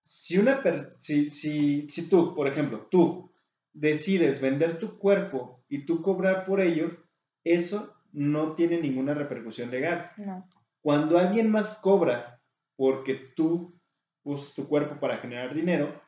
si 0.00 0.38
una 0.38 0.62
si, 0.86 1.28
si, 1.28 1.88
si 1.88 2.08
tú, 2.08 2.34
por 2.34 2.46
ejemplo, 2.48 2.86
tú 2.90 3.32
decides 3.72 4.40
vender 4.40 4.78
tu 4.78 4.98
cuerpo 4.98 5.64
y 5.68 5.84
tú 5.84 6.00
cobrar 6.00 6.46
por 6.46 6.60
ello, 6.60 6.96
eso 7.44 7.96
no 8.12 8.54
tiene 8.54 8.80
ninguna 8.80 9.14
repercusión 9.14 9.70
legal. 9.70 10.12
No. 10.16 10.48
Cuando 10.80 11.18
alguien 11.18 11.50
más 11.50 11.74
cobra 11.80 12.40
porque 12.76 13.14
tú 13.14 13.78
usas 14.22 14.54
tu 14.54 14.68
cuerpo 14.68 15.00
para 15.00 15.18
generar 15.18 15.54
dinero, 15.54 16.00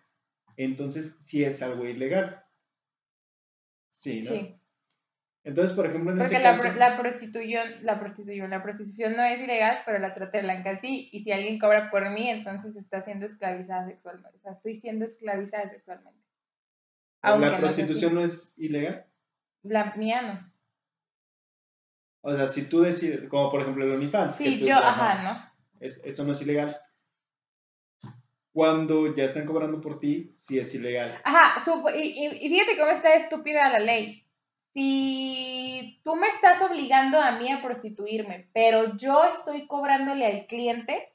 entonces 0.56 1.18
sí 1.22 1.42
es 1.42 1.60
algo 1.60 1.86
ilegal. 1.86 2.44
Sí, 3.88 4.20
¿no? 4.20 4.30
Sí. 4.30 4.54
Entonces, 5.44 5.76
por 5.76 5.86
ejemplo, 5.86 6.10
en 6.10 6.18
Porque 6.18 6.38
la, 6.38 6.54
la, 6.74 6.96
prostitución, 6.96 7.68
la 7.82 8.00
prostitución, 8.00 8.50
la 8.50 8.62
prostitución 8.62 9.14
no 9.14 9.22
es 9.22 9.40
ilegal, 9.40 9.82
pero 9.84 9.98
la 9.98 10.14
trata 10.14 10.40
blanca 10.40 10.80
sí. 10.80 11.10
Y 11.12 11.22
si 11.22 11.32
alguien 11.32 11.58
cobra 11.58 11.90
por 11.90 12.08
mí, 12.10 12.30
entonces 12.30 12.74
está 12.76 13.04
siendo 13.04 13.26
esclavizada 13.26 13.86
sexualmente. 13.86 14.38
O 14.38 14.40
sea, 14.40 14.52
estoy 14.52 14.80
siendo 14.80 15.04
esclavizada 15.04 15.68
sexualmente. 15.68 16.18
¿La 17.22 17.58
prostitución 17.58 18.14
no, 18.14 18.24
es 18.24 18.58
ilegal? 18.58 19.04
La 19.62 19.94
mía 19.96 20.22
no. 20.22 20.52
O 22.22 22.34
sea, 22.34 22.48
si 22.48 22.66
tú 22.66 22.80
decides, 22.80 23.28
como 23.28 23.50
por 23.50 23.60
ejemplo 23.60 23.84
el 23.84 23.92
OnlyFans. 23.92 24.36
Sí, 24.36 24.58
yo, 24.64 24.76
ajá, 24.76 25.22
¿no? 25.22 25.54
eso 25.80 26.24
no 26.24 26.32
es 26.32 26.40
ilegal 26.40 26.74
cuando 28.54 29.12
ya 29.12 29.24
están 29.24 29.46
cobrando 29.46 29.80
por 29.80 29.98
ti, 29.98 30.30
sí 30.32 30.60
es 30.60 30.72
ilegal. 30.76 31.20
Ajá, 31.24 31.60
y, 31.96 32.24
y, 32.24 32.48
fíjate 32.48 32.78
cómo 32.78 32.92
está 32.92 33.14
estúpida 33.14 33.68
la 33.68 33.80
ley. 33.80 34.23
Si 34.74 36.00
tú 36.02 36.16
me 36.16 36.26
estás 36.26 36.60
obligando 36.62 37.20
a 37.20 37.38
mí 37.38 37.50
a 37.50 37.62
prostituirme, 37.62 38.50
pero 38.52 38.96
yo 38.96 39.24
estoy 39.24 39.68
cobrándole 39.68 40.26
al 40.26 40.46
cliente, 40.46 41.14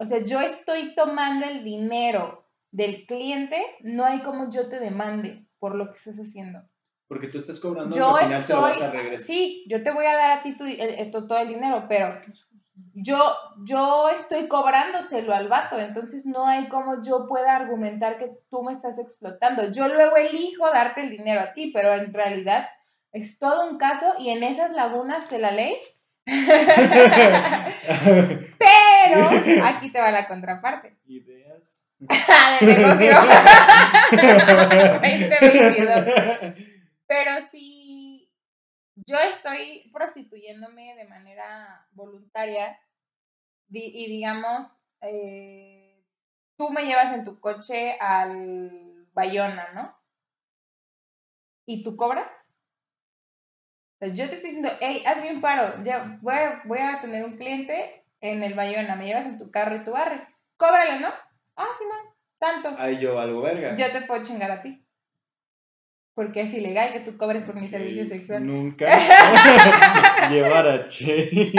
o 0.00 0.04
sea, 0.04 0.24
yo 0.24 0.40
estoy 0.40 0.96
tomando 0.96 1.46
el 1.46 1.62
dinero 1.62 2.44
del 2.72 3.06
cliente, 3.06 3.64
no 3.80 4.04
hay 4.04 4.20
como 4.22 4.50
yo 4.50 4.68
te 4.68 4.80
demande 4.80 5.46
por 5.60 5.76
lo 5.76 5.92
que 5.92 5.98
estás 5.98 6.16
haciendo. 6.16 6.60
Porque 7.06 7.28
tú 7.28 7.38
estás 7.38 7.60
cobrando 7.60 7.96
yo 7.96 8.14
al 8.16 8.26
final 8.26 8.44
se 8.44 8.52
lo 8.52 8.62
vas 8.62 8.82
a 8.82 8.90
regresar. 8.90 9.24
Sí, 9.24 9.64
yo 9.68 9.82
te 9.82 9.92
voy 9.92 10.04
a 10.04 10.16
dar 10.16 10.30
a 10.32 10.42
ti 10.42 10.56
todo 10.56 11.38
el 11.38 11.48
dinero, 11.48 11.86
pero 11.88 12.20
yo, 12.94 13.18
yo 13.64 14.08
estoy 14.10 14.46
cobrándoselo 14.48 15.34
al 15.34 15.48
vato, 15.48 15.78
entonces 15.78 16.26
no 16.26 16.46
hay 16.46 16.68
como 16.68 17.02
yo 17.02 17.26
pueda 17.28 17.56
argumentar 17.56 18.18
que 18.18 18.30
tú 18.50 18.62
me 18.62 18.72
estás 18.72 18.98
explotando. 18.98 19.72
Yo 19.72 19.88
luego 19.88 20.16
elijo 20.16 20.68
darte 20.70 21.00
el 21.02 21.10
dinero 21.10 21.40
a 21.40 21.52
ti, 21.52 21.70
pero 21.72 21.94
en 21.94 22.12
realidad 22.12 22.68
es 23.12 23.38
todo 23.38 23.70
un 23.70 23.78
caso 23.78 24.14
y 24.18 24.30
en 24.30 24.42
esas 24.42 24.72
lagunas 24.72 25.30
de 25.30 25.38
la 25.38 25.52
ley. 25.52 25.76
pero 26.26 26.50
aquí 29.64 29.90
te 29.90 30.00
va 30.00 30.10
la 30.10 30.28
contraparte. 30.28 30.98
Ideas. 31.06 31.82
de 31.98 32.66
negocio. 32.66 33.10
pero 37.06 37.30
sí 37.50 37.77
yo 39.08 39.18
estoy 39.18 39.90
prostituyéndome 39.92 40.94
de 40.94 41.06
manera 41.06 41.86
voluntaria 41.92 42.78
y 43.70 44.08
digamos, 44.08 44.68
eh, 45.00 46.02
tú 46.56 46.70
me 46.70 46.84
llevas 46.84 47.12
en 47.12 47.24
tu 47.24 47.40
coche 47.40 47.98
al 47.98 49.06
Bayona, 49.14 49.72
¿no? 49.74 49.96
¿Y 51.66 51.82
tú 51.82 51.96
cobras? 51.96 52.26
yo 54.00 54.28
te 54.28 54.34
estoy 54.34 54.50
diciendo, 54.50 54.70
hey, 54.80 55.02
hazme 55.04 55.32
un 55.32 55.40
paro, 55.40 55.82
ya 55.82 56.18
voy 56.22 56.34
a, 56.34 56.62
voy 56.66 56.78
a 56.78 57.00
tener 57.00 57.24
un 57.24 57.36
cliente 57.36 58.04
en 58.20 58.44
el 58.44 58.54
Bayona, 58.54 58.94
me 58.94 59.06
llevas 59.06 59.26
en 59.26 59.38
tu 59.38 59.50
carro 59.50 59.74
y 59.74 59.84
tu 59.84 59.90
barre, 59.90 60.24
cóbrale, 60.56 61.00
¿no? 61.00 61.08
Ah, 61.56 61.66
sí, 61.76 61.84
no, 61.84 62.14
tanto. 62.38 62.76
Ay, 62.78 63.00
yo 63.00 63.18
algo 63.18 63.40
verga. 63.40 63.74
Yo 63.74 63.90
te 63.90 64.06
puedo 64.06 64.22
chingar 64.22 64.52
a 64.52 64.62
ti 64.62 64.87
porque 66.18 66.40
es 66.40 66.52
ilegal 66.52 66.92
que 66.92 66.98
tú 66.98 67.16
cobres 67.16 67.44
por 67.44 67.54
mi 67.54 67.68
servicio 67.68 68.04
sexual. 68.04 68.44
Nunca 68.44 68.88
llevar 70.32 70.66
a 70.66 70.88
Che 70.88 71.30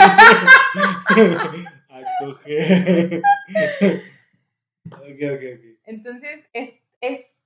a 1.88 2.02
coger. 2.20 3.22
ok, 4.84 5.00
ok, 5.00 5.42
ok. 5.56 5.64
Entonces, 5.84 6.44
es, 6.52 6.74
es, 7.00 7.38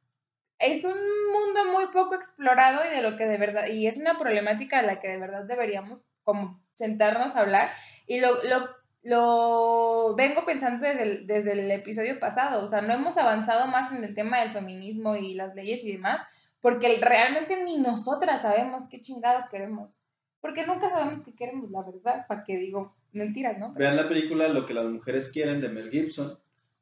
es 0.59 0.85
un 0.85 0.99
mundo 1.33 1.71
muy 1.71 1.85
poco 1.93 2.17
explorado 2.17 2.81
y 2.85 2.97
de 2.97 3.01
lo 3.01 3.17
que 3.17 3.27
de 3.27 3.39
verdad, 3.39 3.69
y 3.69 3.87
es 3.87 3.97
una 3.97 4.19
problemática 4.19 4.81
de 4.81 4.89
la 4.89 4.99
que 4.99 5.07
de 5.07 5.19
verdad 5.19 5.45
deberíamos 5.45 6.05
como 6.25 6.61
sentarnos 6.75 7.37
a 7.37 7.43
hablar. 7.43 7.71
Y 8.09 8.19
lo, 8.19 8.43
lo, 8.43 8.71
lo 9.05 10.17
vengo 10.17 10.45
pensando 10.45 10.85
desde 10.85 11.03
el, 11.05 11.27
desde 11.29 11.53
el 11.53 11.71
episodio 11.71 12.19
pasado, 12.19 12.65
o 12.65 12.67
sea, 12.67 12.81
no 12.81 12.93
hemos 12.93 13.17
avanzado 13.19 13.69
más 13.69 13.93
en 13.93 14.03
el 14.03 14.17
tema 14.17 14.41
del 14.41 14.51
feminismo 14.51 15.15
y 15.15 15.35
las 15.35 15.55
leyes 15.55 15.85
y 15.85 15.93
demás 15.93 16.27
porque 16.65 16.99
realmente 16.99 17.63
ni 17.63 17.77
nosotras 17.77 18.41
sabemos 18.41 18.89
qué 18.89 19.03
chingados 19.03 19.45
queremos. 19.51 20.01
Porque 20.41 20.65
nunca 20.65 20.89
sabemos 20.89 21.23
qué 21.23 21.35
queremos, 21.35 21.71
la 21.71 21.83
verdad, 21.83 22.25
para 22.27 22.43
que 22.43 22.57
digo 22.57 22.97
mentiras, 23.13 23.59
¿no? 23.59 23.75
Vean 23.75 23.97
la 23.97 24.09
película 24.09 24.49
Lo 24.49 24.65
que 24.65 24.73
las 24.73 24.87
mujeres 24.87 25.31
quieren 25.31 25.61
de 25.61 25.69
Mel 25.69 25.91
Gibson 25.91 26.39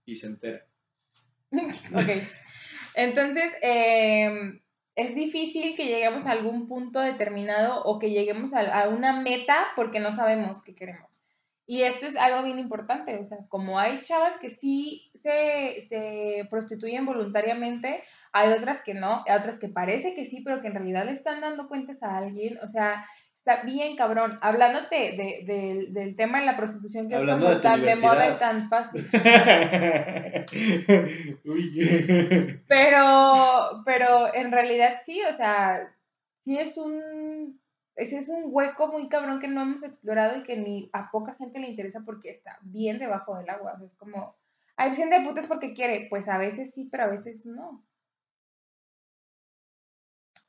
y 0.06 0.14
se 0.14 0.28
entera. 0.28 0.64
ok. 1.50 2.10
Entonces, 2.94 3.52
em, 3.60 4.60
es 4.94 5.16
difícil 5.16 5.74
que 5.74 5.86
lleguemos 5.86 6.26
a 6.26 6.30
algún 6.30 6.68
punto 6.68 7.00
determinado 7.00 7.82
o 7.82 7.98
que 7.98 8.10
lleguemos 8.10 8.54
a, 8.54 8.60
a, 8.60 8.88
una 8.88 9.20
meta 9.20 9.66
porque 9.74 9.98
no 9.98 10.12
sabemos 10.12 10.62
qué 10.62 10.76
queremos. 10.76 11.24
Y 11.66 11.82
esto 11.82 12.06
es 12.06 12.14
algo 12.14 12.44
bien 12.44 12.60
importante, 12.60 13.18
o 13.18 13.24
sea, 13.24 13.38
como 13.48 13.80
hay 13.80 14.04
chavas 14.04 14.38
que 14.38 14.50
sí 14.50 15.10
se, 15.22 15.86
se 15.88 16.46
prostituyen 16.50 17.04
voluntariamente, 17.04 18.04
hay 18.32 18.52
otras 18.52 18.82
que 18.82 18.94
no, 18.94 19.22
hay 19.26 19.38
otras 19.38 19.58
que 19.58 19.68
parece 19.68 20.14
que 20.14 20.24
sí, 20.24 20.42
pero 20.44 20.60
que 20.60 20.68
en 20.68 20.74
realidad 20.74 21.04
le 21.04 21.12
están 21.12 21.40
dando 21.40 21.68
cuentas 21.68 22.02
a 22.02 22.16
alguien, 22.16 22.58
o 22.62 22.66
sea, 22.66 23.06
Está 23.44 23.64
bien, 23.64 23.96
cabrón. 23.96 24.38
Hablándote 24.40 25.16
de, 25.16 25.88
del 25.90 26.14
tema 26.14 26.38
de 26.38 26.46
la 26.46 26.56
prostitución 26.56 27.08
que 27.08 27.16
Hablando 27.16 27.50
es 27.50 27.60
tan 27.60 27.82
de 27.82 27.96
moda 27.96 28.36
y 28.36 28.38
tan 28.38 28.68
fácil. 28.68 29.04
pero, 32.68 33.82
pero 33.84 34.32
en 34.32 34.52
realidad 34.52 35.00
sí, 35.04 35.20
o 35.24 35.36
sea, 35.36 35.92
sí 36.44 36.56
es 36.56 36.76
un, 36.76 37.60
ese 37.96 38.18
es 38.18 38.28
un 38.28 38.44
hueco 38.46 38.92
muy 38.92 39.08
cabrón 39.08 39.40
que 39.40 39.48
no 39.48 39.62
hemos 39.62 39.82
explorado 39.82 40.38
y 40.38 40.44
que 40.44 40.56
ni 40.56 40.88
a 40.92 41.10
poca 41.10 41.34
gente 41.34 41.58
le 41.58 41.68
interesa 41.68 42.02
porque 42.06 42.30
está 42.30 42.58
bien 42.62 43.00
debajo 43.00 43.36
del 43.36 43.50
agua. 43.50 43.76
es 43.84 43.96
como, 43.96 44.36
hay 44.76 44.94
gente 44.94 45.18
de 45.18 45.24
putas 45.24 45.48
porque 45.48 45.74
quiere. 45.74 46.06
Pues 46.08 46.28
a 46.28 46.38
veces 46.38 46.74
sí, 46.74 46.88
pero 46.88 47.02
a 47.02 47.08
veces 47.08 47.44
no. 47.44 47.84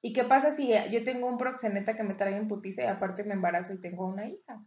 ¿Y 0.05 0.11
qué 0.11 0.25
pasa 0.25 0.51
si 0.51 0.69
yo 0.91 1.03
tengo 1.05 1.27
un 1.27 1.37
proxeneta 1.37 1.95
que 1.95 2.03
me 2.03 2.13
trae 2.13 2.35
en 2.35 2.49
putiza 2.49 2.83
y 2.83 2.87
aparte 2.87 3.23
me 3.23 3.35
embarazo 3.35 3.73
y 3.73 3.79
tengo 3.79 4.05
una 4.05 4.27
hija? 4.27 4.61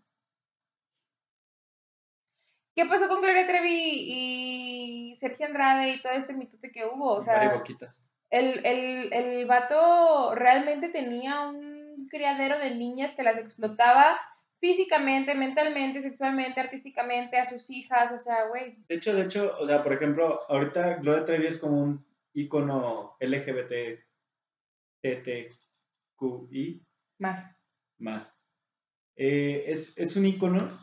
¿Qué 2.74 2.86
pasó 2.86 3.06
con 3.06 3.20
Gloria 3.20 3.46
Trevi 3.46 3.68
y 3.70 5.16
Sergio 5.20 5.46
Andrade 5.46 5.90
y 5.90 6.02
todo 6.02 6.12
este 6.14 6.32
mitote 6.32 6.72
que 6.72 6.86
hubo? 6.86 7.12
O 7.12 7.22
sea, 7.22 7.62
el, 8.30 8.64
el, 8.64 9.12
el 9.12 9.46
vato 9.46 10.34
realmente 10.34 10.88
tenía 10.88 11.48
un 11.48 12.08
criadero 12.10 12.58
de 12.58 12.74
niñas 12.74 13.14
que 13.14 13.22
las 13.22 13.36
explotaba 13.36 14.18
físicamente, 14.58 15.34
mentalmente, 15.34 16.00
sexualmente, 16.00 16.60
artísticamente 16.60 17.38
a 17.38 17.44
sus 17.44 17.68
hijas, 17.68 18.10
o 18.10 18.18
sea, 18.18 18.46
güey. 18.48 18.76
De 18.88 18.94
hecho, 18.94 19.14
de 19.14 19.24
hecho, 19.24 19.54
o 19.58 19.66
sea, 19.66 19.82
por 19.82 19.92
ejemplo, 19.92 20.40
ahorita 20.48 20.96
Gloria 20.96 21.26
Trevi 21.26 21.46
es 21.46 21.58
como 21.58 21.82
un 21.82 22.06
icono 22.32 23.16
LGBT 23.20 24.05
TTQI. 25.06 26.82
Más. 27.18 27.56
Más. 27.98 28.40
Eh, 29.16 29.64
es, 29.68 29.96
es, 29.96 30.16
un 30.16 30.26
icono 30.26 30.78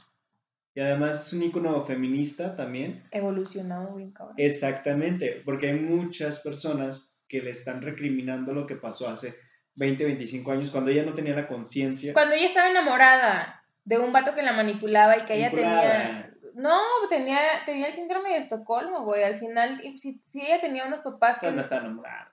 y 0.73 0.81
además 0.81 1.27
es 1.27 1.33
un 1.33 1.43
icono 1.43 1.85
feminista 1.85 2.55
también. 2.55 3.03
Evolucionado 3.11 3.95
bien 3.95 4.11
cabrón. 4.11 4.35
Exactamente, 4.37 5.41
porque 5.45 5.67
hay 5.67 5.79
muchas 5.79 6.39
personas 6.39 7.15
que 7.27 7.41
le 7.41 7.51
están 7.51 7.81
recriminando 7.81 8.53
lo 8.53 8.65
que 8.65 8.75
pasó 8.75 9.07
hace 9.07 9.35
20, 9.75 10.03
25 10.03 10.51
años, 10.51 10.71
cuando 10.71 10.89
ella 10.89 11.03
no 11.03 11.13
tenía 11.13 11.35
la 11.35 11.47
conciencia. 11.47 12.13
Cuando 12.13 12.35
ella 12.35 12.47
estaba 12.47 12.69
enamorada 12.69 13.63
de 13.85 13.99
un 13.99 14.11
vato 14.11 14.33
que 14.33 14.41
la 14.41 14.53
manipulaba 14.53 15.17
y 15.17 15.25
que 15.25 15.35
ella 15.35 15.51
tenía... 15.51 16.29
No, 16.55 16.79
tenía, 17.09 17.39
tenía 17.65 17.87
el 17.87 17.95
síndrome 17.95 18.29
de 18.29 18.37
Estocolmo, 18.37 19.03
güey. 19.03 19.23
Al 19.23 19.35
final, 19.35 19.81
si, 19.97 20.21
si 20.29 20.41
ella 20.41 20.61
tenía 20.61 20.85
unos 20.85 20.99
papás... 20.99 21.39
que... 21.39 21.51
no 21.51 21.61
estaba 21.61 21.81
enamorada 21.81 22.32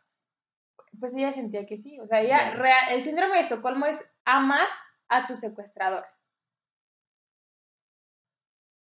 pues 0.99 1.15
ella 1.15 1.33
sentía 1.33 1.67
que 1.67 1.79
sí. 1.79 1.99
O 2.01 2.07
sea, 2.07 2.21
ella, 2.21 2.55
real, 2.55 2.93
el 2.93 3.03
síndrome 3.03 3.35
de 3.35 3.41
Estocolmo 3.41 3.87
es 3.87 3.99
amar 4.25 4.67
a 5.09 5.27
tu 5.27 5.37
secuestrador. 5.37 6.05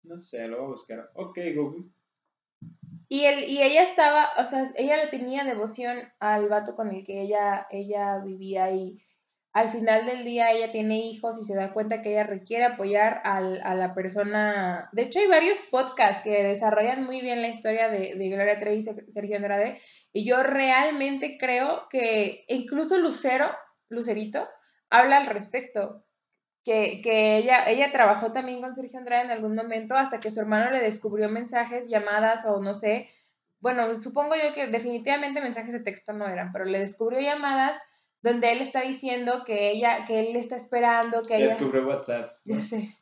No 0.03 0.19
sé, 0.19 0.47
lo 0.47 0.59
voy 0.59 0.67
a 0.67 0.69
buscar. 0.69 1.11
Ok, 1.15 1.39
Google. 1.55 1.85
Y, 3.09 3.25
él, 3.25 3.45
y 3.49 3.63
ella 3.63 3.83
estaba, 3.83 4.31
o 4.39 4.47
sea, 4.47 4.65
ella 4.77 4.97
le 4.97 5.09
tenía 5.09 5.45
devoción 5.45 5.99
al 6.19 6.49
vato 6.49 6.75
con 6.75 6.91
el 6.91 7.05
que 7.05 7.23
ella, 7.23 7.67
ella 7.71 8.19
vivía 8.25 8.71
y 8.73 8.99
al 9.53 9.71
final 9.71 10.05
del 10.05 10.25
día 10.25 10.51
ella 10.51 10.73
tiene 10.73 10.99
hijos 10.99 11.41
y 11.41 11.45
se 11.45 11.55
da 11.55 11.73
cuenta 11.73 12.03
que 12.03 12.11
ella 12.11 12.25
requiere 12.25 12.65
apoyar 12.65 13.21
al, 13.25 13.61
a 13.63 13.75
la 13.75 13.95
persona. 13.95 14.89
De 14.93 15.03
hecho, 15.03 15.21
hay 15.21 15.29
varios 15.29 15.59
podcasts 15.71 16.25
que 16.25 16.43
desarrollan 16.43 17.05
muy 17.05 17.21
bien 17.21 17.41
la 17.41 17.49
historia 17.49 17.89
de, 17.89 18.17
de 18.17 18.29
Gloria 18.31 18.59
Trevi 18.59 18.81
y 18.81 19.13
Sergio 19.13 19.37
Andrade 19.37 19.81
y 20.15 20.25
yo 20.25 20.45
realmente 20.45 21.37
creo 21.39 21.89
que 21.91 22.45
incluso 22.47 22.97
Lucero, 22.97 23.51
Lucerito, 23.89 24.49
habla 24.89 25.19
al 25.19 25.27
respecto. 25.27 26.05
Que, 26.65 27.03
que, 27.03 27.37
ella, 27.37 27.69
ella 27.69 27.93
trabajó 27.93 28.33
también 28.33 28.63
con 28.63 28.75
Sergio 28.75 28.99
Andrade 28.99 29.25
en 29.25 29.33
algún 29.33 29.55
momento 29.55 29.97
hasta 29.97 30.21
que 30.21 30.31
su 30.31 30.41
hermano 30.41 30.71
le 30.71 30.81
descubrió 30.81 31.29
mensajes, 31.29 31.91
llamadas 31.91 32.47
o 32.47 32.59
no 32.63 32.75
sé. 32.75 33.11
Bueno, 33.59 33.93
supongo 33.95 34.35
yo 34.37 34.55
que 34.55 34.69
definitivamente 34.69 35.43
mensajes 35.43 35.73
de 35.73 35.81
texto 35.81 36.13
no 36.13 36.27
eran, 36.27 36.53
pero 36.53 36.65
le 36.65 36.79
descubrió 36.79 37.21
llamadas 37.21 37.79
donde 38.23 38.53
él 38.53 38.63
está 38.63 38.81
diciendo 38.81 39.43
que 39.45 39.73
ella, 39.73 40.07
que 40.07 40.21
él 40.21 40.33
le 40.33 40.39
está 40.39 40.57
esperando, 40.57 41.25
que 41.25 41.37
ella... 41.37 41.49
Descubrió 41.49 41.87
WhatsApp. 41.87 42.31
Ya 42.47 42.61
sé 42.61 42.97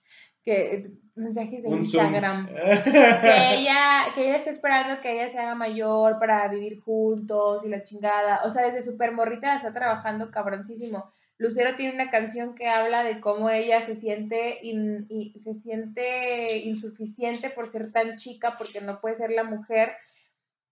que 0.45 0.91
mensajes 1.15 1.63
de 1.63 1.69
Instagram. 1.69 2.47
que 2.85 3.55
ella, 3.55 4.07
que 4.15 4.25
ella 4.29 4.37
está 4.37 4.51
esperando 4.51 5.01
que 5.01 5.13
ella 5.13 5.29
se 5.31 5.39
haga 5.39 5.55
mayor 5.55 6.19
para 6.19 6.49
vivir 6.49 6.81
juntos 6.81 7.65
y 7.65 7.69
la 7.69 7.83
chingada. 7.83 8.41
O 8.45 8.51
sea, 8.51 8.67
desde 8.67 8.83
super 8.83 9.13
morrita 9.13 9.57
está 9.57 9.73
trabajando 9.73 10.31
cabroncísimo. 10.31 11.13
Lucero 11.39 11.75
tiene 11.75 11.95
una 11.95 12.11
canción 12.11 12.55
que 12.55 12.69
habla 12.69 13.03
de 13.03 13.21
cómo 13.21 13.51
ella 13.51 13.81
se 13.81 13.97
siente 13.97 14.61
y 14.63 15.41
se 15.43 15.55
siente 15.55 16.59
insuficiente 16.59 17.51
por 17.51 17.69
ser 17.69 17.91
tan 17.91 18.17
chica 18.17 18.57
porque 18.57 18.81
no 18.81 19.01
puede 19.01 19.17
ser 19.17 19.31
la 19.31 19.43
mujer 19.43 19.93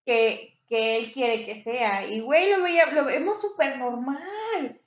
que, 0.04 0.58
que 0.68 0.98
él 0.98 1.12
quiere 1.12 1.44
que 1.44 1.62
sea. 1.62 2.06
Y 2.06 2.20
güey, 2.20 2.50
lo, 2.50 2.62
veía, 2.62 2.86
lo 2.92 3.04
vemos 3.04 3.40
súper 3.40 3.78
normal 3.78 4.80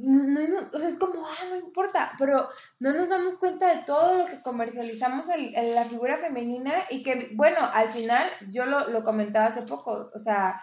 no, 0.00 0.68
o 0.72 0.80
sea, 0.80 0.88
es 0.88 0.98
como, 0.98 1.26
ah, 1.26 1.44
no 1.48 1.56
importa, 1.56 2.12
pero 2.18 2.48
no 2.80 2.92
nos 2.92 3.08
damos 3.08 3.38
cuenta 3.38 3.74
de 3.74 3.84
todo 3.84 4.18
lo 4.18 4.26
que 4.26 4.42
comercializamos 4.42 5.28
en, 5.28 5.74
la 5.74 5.84
figura 5.84 6.18
femenina 6.18 6.84
y 6.90 7.02
que, 7.02 7.30
bueno, 7.34 7.58
al 7.60 7.92
final, 7.92 8.30
yo 8.50 8.66
lo, 8.66 8.88
lo, 8.88 9.02
comentaba 9.02 9.46
hace 9.46 9.62
poco, 9.62 10.10
o 10.14 10.18
sea, 10.18 10.60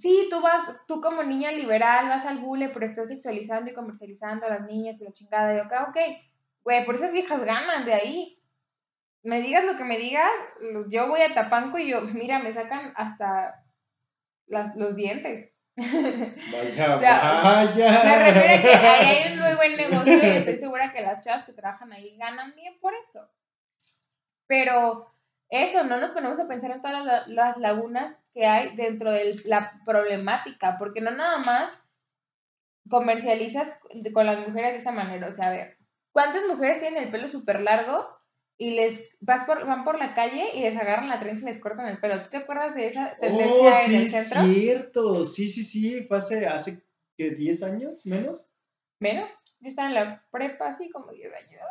sí, 0.00 0.28
tú 0.30 0.40
vas, 0.40 0.76
tú 0.86 1.00
como 1.00 1.22
niña 1.22 1.52
liberal 1.52 2.08
vas 2.08 2.26
al 2.26 2.38
bule, 2.38 2.68
pero 2.70 2.86
estás 2.86 3.08
sexualizando 3.08 3.70
y 3.70 3.74
comercializando 3.74 4.46
a 4.46 4.50
las 4.50 4.66
niñas 4.66 5.00
y 5.00 5.04
la 5.04 5.12
chingada, 5.12 5.54
y 5.54 5.58
acá, 5.58 5.84
ok, 5.90 5.96
güey, 6.64 6.84
por 6.84 6.96
esas 6.96 7.12
viejas 7.12 7.44
ganan 7.44 7.84
de 7.84 7.94
ahí. 7.94 8.32
Me 9.22 9.40
digas 9.40 9.64
lo 9.64 9.76
que 9.76 9.84
me 9.84 9.98
digas, 9.98 10.30
yo 10.88 11.08
voy 11.08 11.20
a 11.22 11.34
Tapanco 11.34 11.78
y 11.78 11.90
yo, 11.90 12.02
mira, 12.02 12.38
me 12.38 12.54
sacan 12.54 12.92
hasta 12.96 13.64
las, 14.46 14.76
los 14.76 14.94
dientes. 14.94 15.55
Vaya, 15.76 16.96
vaya. 16.96 18.02
Me 18.04 18.32
refiero 18.32 18.54
a 18.54 18.62
que 18.62 18.86
ahí 18.86 19.06
hay 19.06 19.32
un 19.32 19.40
muy 19.40 19.54
buen 19.56 19.76
negocio 19.76 20.16
y 20.16 20.36
estoy 20.36 20.56
segura 20.56 20.92
que 20.92 21.02
las 21.02 21.24
chavas 21.24 21.44
que 21.44 21.52
trabajan 21.52 21.92
ahí 21.92 22.16
ganan 22.16 22.54
bien 22.54 22.78
por 22.80 22.94
esto. 22.94 23.28
Pero 24.46 25.12
eso, 25.50 25.84
no 25.84 25.98
nos 25.98 26.12
ponemos 26.12 26.40
a 26.40 26.48
pensar 26.48 26.70
en 26.70 26.80
todas 26.80 27.28
las, 27.28 27.58
lagunas 27.58 28.16
que 28.32 28.46
hay 28.46 28.74
dentro 28.74 29.12
de 29.12 29.40
la 29.44 29.80
problemática, 29.84 30.76
porque 30.78 31.00
no 31.00 31.10
nada 31.10 31.38
más 31.38 31.70
comercializas 32.88 33.78
con 34.14 34.26
las 34.26 34.38
mujeres 34.46 34.72
de 34.72 34.78
esa 34.78 34.92
manera. 34.92 35.28
O 35.28 35.32
sea, 35.32 35.48
a 35.48 35.52
ver, 35.52 35.76
¿cuántas 36.10 36.44
mujeres 36.46 36.80
tienen 36.80 37.04
el 37.04 37.10
pelo 37.10 37.28
súper 37.28 37.60
largo 37.60 38.15
y 38.58 38.70
les 38.70 39.04
vas 39.20 39.44
por, 39.44 39.66
van 39.66 39.84
por 39.84 39.98
la 39.98 40.14
calle 40.14 40.50
y 40.54 40.60
les 40.60 40.76
agarran 40.76 41.08
la 41.08 41.20
trenza 41.20 41.44
y 41.44 41.52
les 41.52 41.60
cortan 41.60 41.88
el 41.88 41.98
pelo. 41.98 42.22
¿Tú 42.22 42.30
te 42.30 42.38
acuerdas 42.38 42.74
de 42.74 42.86
esa 42.88 43.16
tendencia 43.18 43.54
oh, 43.54 43.86
en 43.86 43.94
el 43.94 44.10
centro? 44.10 44.42
Sí, 44.42 44.54
cierto. 44.54 45.24
Sí, 45.24 45.48
sí, 45.48 45.62
sí. 45.62 46.02
Fue 46.04 46.18
hace, 46.18 46.46
hace 46.46 46.82
¿qué, 47.16 47.30
10 47.30 47.62
años, 47.64 48.06
menos. 48.06 48.48
¿Menos? 48.98 49.32
Yo 49.60 49.68
estaba 49.68 49.88
en 49.88 49.94
la 49.94 50.24
prepa 50.30 50.68
así 50.68 50.88
como 50.90 51.12
10 51.12 51.32
años. 51.34 51.62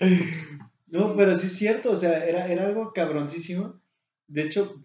no, 0.86 1.14
pero 1.16 1.36
sí 1.36 1.46
es 1.46 1.56
cierto. 1.56 1.92
O 1.92 1.96
sea, 1.96 2.24
era, 2.24 2.46
era 2.46 2.64
algo 2.64 2.92
cabroncísimo. 2.94 3.78
De 4.26 4.42
hecho, 4.42 4.82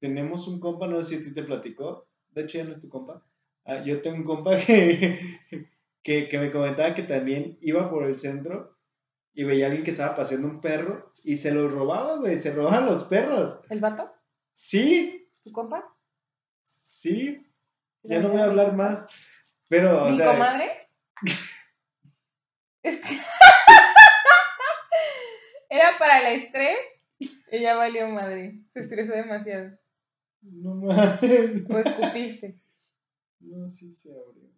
tenemos 0.00 0.48
un 0.48 0.60
compa, 0.60 0.86
no 0.86 1.02
sé 1.02 1.16
si 1.16 1.22
a 1.22 1.24
ti 1.24 1.34
te 1.34 1.42
platicó. 1.42 2.08
De 2.30 2.42
hecho, 2.42 2.56
ya 2.56 2.64
no 2.64 2.72
es 2.72 2.80
tu 2.80 2.88
compa. 2.88 3.22
Ah, 3.66 3.82
yo 3.84 4.00
tengo 4.00 4.16
un 4.16 4.24
compa 4.24 4.56
que 4.66 5.68
que, 6.02 6.28
que 6.28 6.38
me 6.38 6.50
comentaba 6.50 6.94
que 6.94 7.02
también 7.02 7.58
iba 7.60 7.90
por 7.90 8.04
el 8.04 8.18
centro 8.18 8.76
y 9.34 9.44
veía 9.44 9.66
a 9.66 9.68
alguien 9.68 9.84
que 9.84 9.92
estaba 9.92 10.14
paseando 10.14 10.48
un 10.48 10.60
perro 10.60 11.12
y 11.22 11.36
se 11.36 11.52
lo 11.52 11.68
robaba, 11.68 12.16
güey, 12.16 12.36
se 12.36 12.52
robaban 12.52 12.86
los 12.86 13.04
perros. 13.04 13.60
¿El 13.70 13.80
vato? 13.80 14.12
Sí. 14.52 15.28
¿Tu 15.44 15.52
compa? 15.52 15.94
Sí. 16.64 17.46
Ya 18.02 18.20
no 18.20 18.30
voy 18.30 18.40
a 18.40 18.44
hablar 18.44 18.74
más. 18.74 19.08
Pero, 19.68 20.04
o 20.04 20.08
¿Mi 20.08 20.18
comadre? 20.18 20.88
Era 25.70 25.98
para 25.98 26.20
el 26.20 26.42
estrés. 26.42 26.76
Ella 27.50 27.76
valió 27.76 28.08
madre. 28.08 28.60
Se 28.72 28.80
estresó 28.80 29.12
demasiado. 29.12 29.78
No 30.42 30.74
mames. 30.74 31.70
O 31.70 31.78
escupiste. 31.78 32.58
No, 33.40 33.68
sí 33.68 33.92
se 33.92 34.10
abrió. 34.10 34.50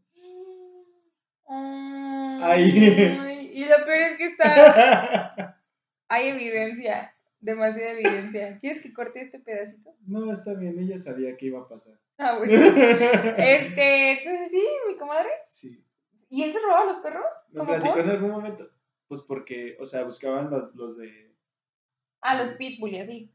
Ay. 1.47 3.51
Y 3.55 3.65
lo 3.67 3.77
peor 3.85 4.03
es 4.03 4.17
que 4.17 4.27
está. 4.27 5.61
Hay 6.09 6.29
evidencia. 6.29 7.15
Demasiada 7.41 7.93
evidencia. 7.93 8.59
¿Quieres 8.59 8.83
que 8.83 8.93
corte 8.93 9.21
este 9.21 9.39
pedacito? 9.39 9.95
No, 10.07 10.33
está 10.33 10.55
bien, 10.55 10.79
ella 10.79 10.97
sabía 10.97 11.37
que 11.37 11.47
iba 11.47 11.61
a 11.61 11.69
pasar. 11.69 11.95
Ah, 12.19 12.39
bueno. 12.39 12.53
Este, 13.39 14.13
entonces 14.13 14.51
sí, 14.51 14.63
mi 14.89 14.97
comadre. 14.97 15.29
Sí. 15.47 15.85
¿Y 16.31 16.43
él 16.43 16.53
se 16.53 16.61
robaba 16.61 16.87
los 16.87 16.99
perros? 16.99 17.25
Me 17.51 17.59
¿Cómo 17.61 17.73
platicó 17.73 17.99
en 17.99 18.11
algún 18.11 18.31
momento. 18.31 18.71
Pues 19.09 19.21
porque, 19.23 19.77
o 19.79 19.87
sea, 19.87 20.05
buscaban 20.05 20.51
los, 20.51 20.75
los 20.75 20.97
de. 20.97 21.35
Ah, 22.21 22.37
los 22.37 22.53
pitbull 22.53 22.95
y 22.95 22.99
así. 22.99 23.31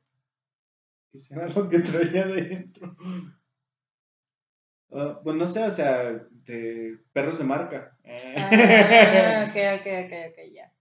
que 1.12 1.20
será 1.20 1.48
lo 1.48 1.70
que 1.70 1.80
traía 1.80 2.26
dentro. 2.26 2.96
Ah, 4.92 5.20
pues 5.24 5.36
no 5.36 5.48
sé, 5.48 5.64
o 5.64 5.72
sea, 5.72 6.04
de 6.30 6.98
perros 7.14 7.38
de 7.38 7.44
marca. 7.44 7.90
Ah, 8.06 9.50
ok, 9.50 9.56
ok, 9.80 9.88
ok, 10.06 10.14
ok, 10.32 10.54
ya. 10.54 10.72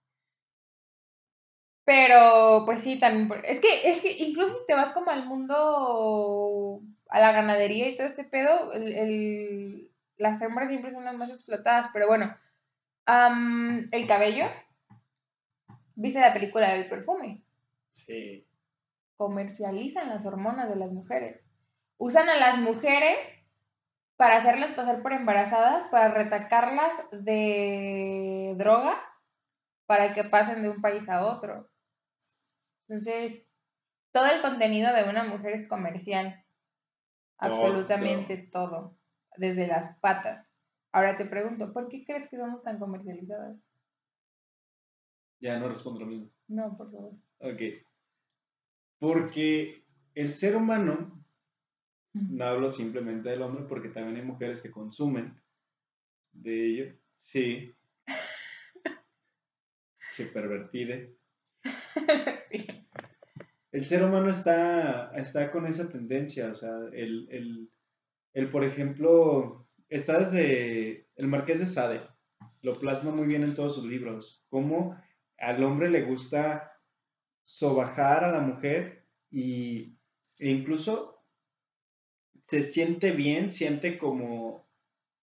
Pero, 1.85 2.65
pues 2.67 2.81
sí, 2.81 2.99
también. 2.99 3.29
por- 3.29 3.45
Es 3.47 3.61
que, 3.61 3.91
es 3.91 4.01
que 4.01 4.13
incluso 4.13 4.55
si 4.55 4.67
te 4.67 4.75
vas 4.75 4.93
como 4.93 5.11
al 5.11 5.25
mundo, 5.27 6.83
a 7.09 7.21
la 7.21 7.33
ganadería 7.33 7.89
y 7.89 7.97
todo 7.97 8.07
este 8.07 8.25
pedo, 8.25 8.73
el, 8.73 8.93
el- 8.93 9.91
las 10.19 10.41
hembras 10.43 10.69
siempre 10.69 10.91
son 10.91 11.05
las 11.05 11.15
más 11.15 11.31
explotadas. 11.31 11.89
Pero 11.93 12.09
bueno, 12.09 12.37
el 13.07 14.07
cabello. 14.07 14.45
¿Viste 15.95 16.21
la 16.21 16.33
película 16.33 16.75
del 16.75 16.89
perfume? 16.89 17.43
Sí. 17.93 18.45
Comercializan 19.17 20.11
las 20.11 20.27
hormonas 20.27 20.69
de 20.69 20.77
las 20.77 20.93
mujeres. 20.93 21.41
Usan 21.97 22.29
a 22.29 22.37
las 22.37 22.59
mujeres 22.59 23.19
para 24.19 24.39
hacerlas 24.39 24.73
pasar 24.73 25.01
por 25.01 25.13
embarazadas, 25.13 25.85
para 25.91 26.13
retacarlas 26.13 26.93
de 27.13 28.53
droga, 28.59 29.01
para 29.87 30.13
que 30.13 30.25
pasen 30.25 30.61
de 30.61 30.71
un 30.71 30.81
país 30.83 31.09
a 31.09 31.25
otro. 31.25 31.71
Entonces, 32.89 33.49
todo 34.11 34.27
el 34.27 34.43
contenido 34.43 34.93
de 34.93 35.09
una 35.09 35.23
mujer 35.23 35.55
es 35.55 35.69
comercial. 35.69 36.45
Absolutamente 37.39 38.49
todo. 38.51 38.99
Desde 39.37 39.69
las 39.69 39.97
patas. 40.01 40.45
Ahora 40.91 41.17
te 41.17 41.25
pregunto, 41.25 41.73
¿por 41.73 41.89
qué 41.89 42.05
crees 42.05 42.29
que 42.29 42.39
somos 42.39 42.65
tan 42.65 42.81
comercializadas? 42.81 43.57
Ya 45.39 45.61
no 45.61 45.69
respondo 45.69 46.01
lo 46.01 46.07
mismo. 46.07 46.29
No, 46.49 46.77
por 46.77 46.91
favor. 46.91 47.13
Ok. 47.39 47.63
Porque 48.99 49.85
el 50.17 50.35
ser 50.35 50.57
humano, 50.57 51.18
no 52.13 52.45
hablo 52.45 52.71
simplemente 52.71 53.31
del 53.31 53.43
hombre, 53.43 53.65
porque 53.69 53.89
también 53.89 54.17
hay 54.17 54.23
mujeres 54.23 54.61
que 54.61 54.71
consumen 54.71 55.41
de 56.33 56.67
ello. 56.67 56.95
Sí. 57.17 57.75
Se 60.13 60.27
pervertide. 60.27 61.17
Sí. 62.51 62.67
El 63.71 63.85
ser 63.85 64.03
humano 64.03 64.31
está, 64.31 65.13
está 65.15 65.51
con 65.51 65.67
esa 65.67 65.91
tendencia, 65.91 66.51
o 66.51 66.55
sea, 66.55 66.75
el, 66.93 67.29
el, 67.31 67.71
el, 68.33 68.51
por 68.51 68.65
ejemplo, 68.65 69.69
está 69.89 70.21
desde 70.21 71.09
el 71.17 71.29
Marqués 71.29 71.59
de 71.59 71.67
Sade, 71.67 72.01
lo 72.63 72.79
plasma 72.79 73.11
muy 73.11 73.27
bien 73.27 73.45
en 73.45 73.55
todos 73.55 73.75
sus 73.75 73.85
libros, 73.85 74.43
cómo 74.49 74.97
al 75.39 75.63
hombre 75.63 75.91
le 75.91 76.03
gusta 76.03 76.73
sobajar 77.45 78.25
a 78.25 78.33
la 78.33 78.41
mujer 78.41 79.07
y, 79.31 79.99
e 80.39 80.51
incluso 80.51 81.18
se 82.49 82.63
siente 82.63 83.11
bien, 83.13 83.51
siente 83.51 83.99
como, 83.99 84.67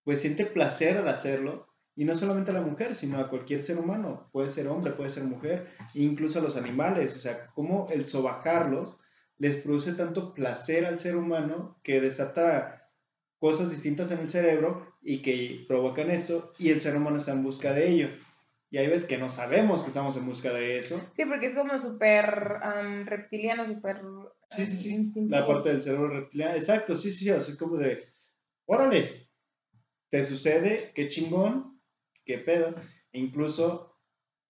pues 0.04 0.22
siente 0.22 0.46
placer 0.46 0.98
al 0.98 1.08
hacerlo, 1.08 1.68
y 1.96 2.06
no 2.06 2.14
solamente 2.14 2.52
a 2.52 2.54
la 2.54 2.62
mujer, 2.62 2.94
sino 2.94 3.20
a 3.20 3.30
cualquier 3.30 3.62
ser 3.62 3.80
humano, 3.80 4.30
puede 4.32 4.48
ser 4.48 4.68
hombre, 4.68 4.92
puede 4.92 5.10
ser 5.10 5.24
mujer, 5.24 5.68
incluso 5.96 6.38
a 6.38 6.42
los 6.44 6.56
animales, 6.56 7.16
o 7.16 7.20
sea, 7.20 7.48
cómo 7.56 7.88
el 7.92 8.06
sobajarlos 8.06 9.00
les 9.38 9.56
produce 9.56 9.94
tanto 9.94 10.34
placer 10.34 10.86
al 10.86 11.00
ser 11.00 11.16
humano 11.16 11.80
que 11.84 12.00
desata 12.00 12.92
cosas 13.40 13.72
distintas 13.72 14.12
en 14.12 14.20
el 14.20 14.30
cerebro 14.30 14.96
y 15.02 15.22
que 15.22 15.66
provocan 15.68 16.12
eso, 16.12 16.54
y 16.60 16.70
el 16.70 16.80
ser 16.80 16.96
humano 16.96 17.18
está 17.18 17.32
en 17.32 17.44
busca 17.44 17.74
de 17.74 17.90
ello. 17.90 18.10
Y 18.70 18.78
hay 18.78 18.88
veces 18.88 19.08
que 19.08 19.18
no 19.18 19.30
sabemos 19.30 19.82
que 19.82 19.88
estamos 19.88 20.16
en 20.18 20.26
busca 20.26 20.52
de 20.52 20.78
eso. 20.78 21.02
Sí, 21.16 21.26
porque 21.26 21.48
es 21.48 21.56
como 21.56 21.80
súper 21.80 22.60
reptiliano, 23.06 23.66
súper 23.66 24.02
Sí, 24.52 24.66
sí, 24.66 24.78
sí. 24.78 24.94
instintivo. 24.94 25.36
La 25.36 25.46
parte 25.46 25.70
del 25.70 25.82
cerebro 25.82 26.10
reptiliano. 26.10 26.56
Exacto, 26.56 26.96
sí, 26.96 27.12
sí, 27.12 27.30
así 27.30 27.58
como 27.58 27.78
de, 27.78 28.08
órale, 28.66 29.30
te 30.10 30.24
sucede, 30.24 30.92
qué 30.94 31.08
chingón, 31.10 31.82
qué 32.26 32.38
pedo. 32.38 32.76
E 33.12 33.20
incluso 33.20 33.98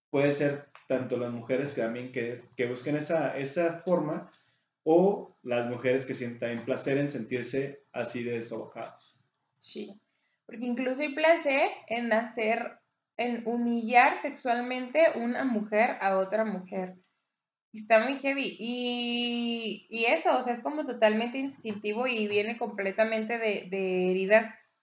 puede 0.10 0.32
ser 0.32 0.70
tanto 0.88 1.18
las 1.18 1.32
mujeres 1.32 1.74
que 1.74 1.82
también 1.82 2.12
que, 2.12 2.44
que 2.56 2.68
busquen 2.68 2.96
esa, 2.96 3.38
esa 3.38 3.80
forma 3.80 4.32
o 4.84 5.36
las 5.42 5.70
mujeres 5.70 6.06
que 6.06 6.14
sientan 6.14 6.64
placer 6.66 6.98
en 6.98 7.10
sentirse 7.10 7.84
así 7.92 8.24
de. 8.24 8.42
Sí, 9.58 10.00
porque 10.46 10.66
incluso 10.66 11.02
hay 11.02 11.14
placer 11.14 11.70
en 11.88 12.14
hacer, 12.14 12.80
en 13.18 13.48
humillar 13.48 14.22
sexualmente 14.22 15.06
una 15.16 15.44
mujer 15.44 15.98
a 16.02 16.18
otra 16.18 16.46
mujer. 16.46 16.96
Está 17.76 18.00
muy 18.00 18.18
heavy. 18.20 18.56
Y, 18.60 19.88
y 19.90 20.06
eso, 20.06 20.38
o 20.38 20.42
sea, 20.42 20.54
es 20.54 20.62
como 20.62 20.86
totalmente 20.86 21.38
instintivo 21.38 22.08
y 22.08 22.28
viene 22.28 22.58
completamente 22.58 23.38
de, 23.38 23.68
de 23.70 24.12
heridas 24.12 24.78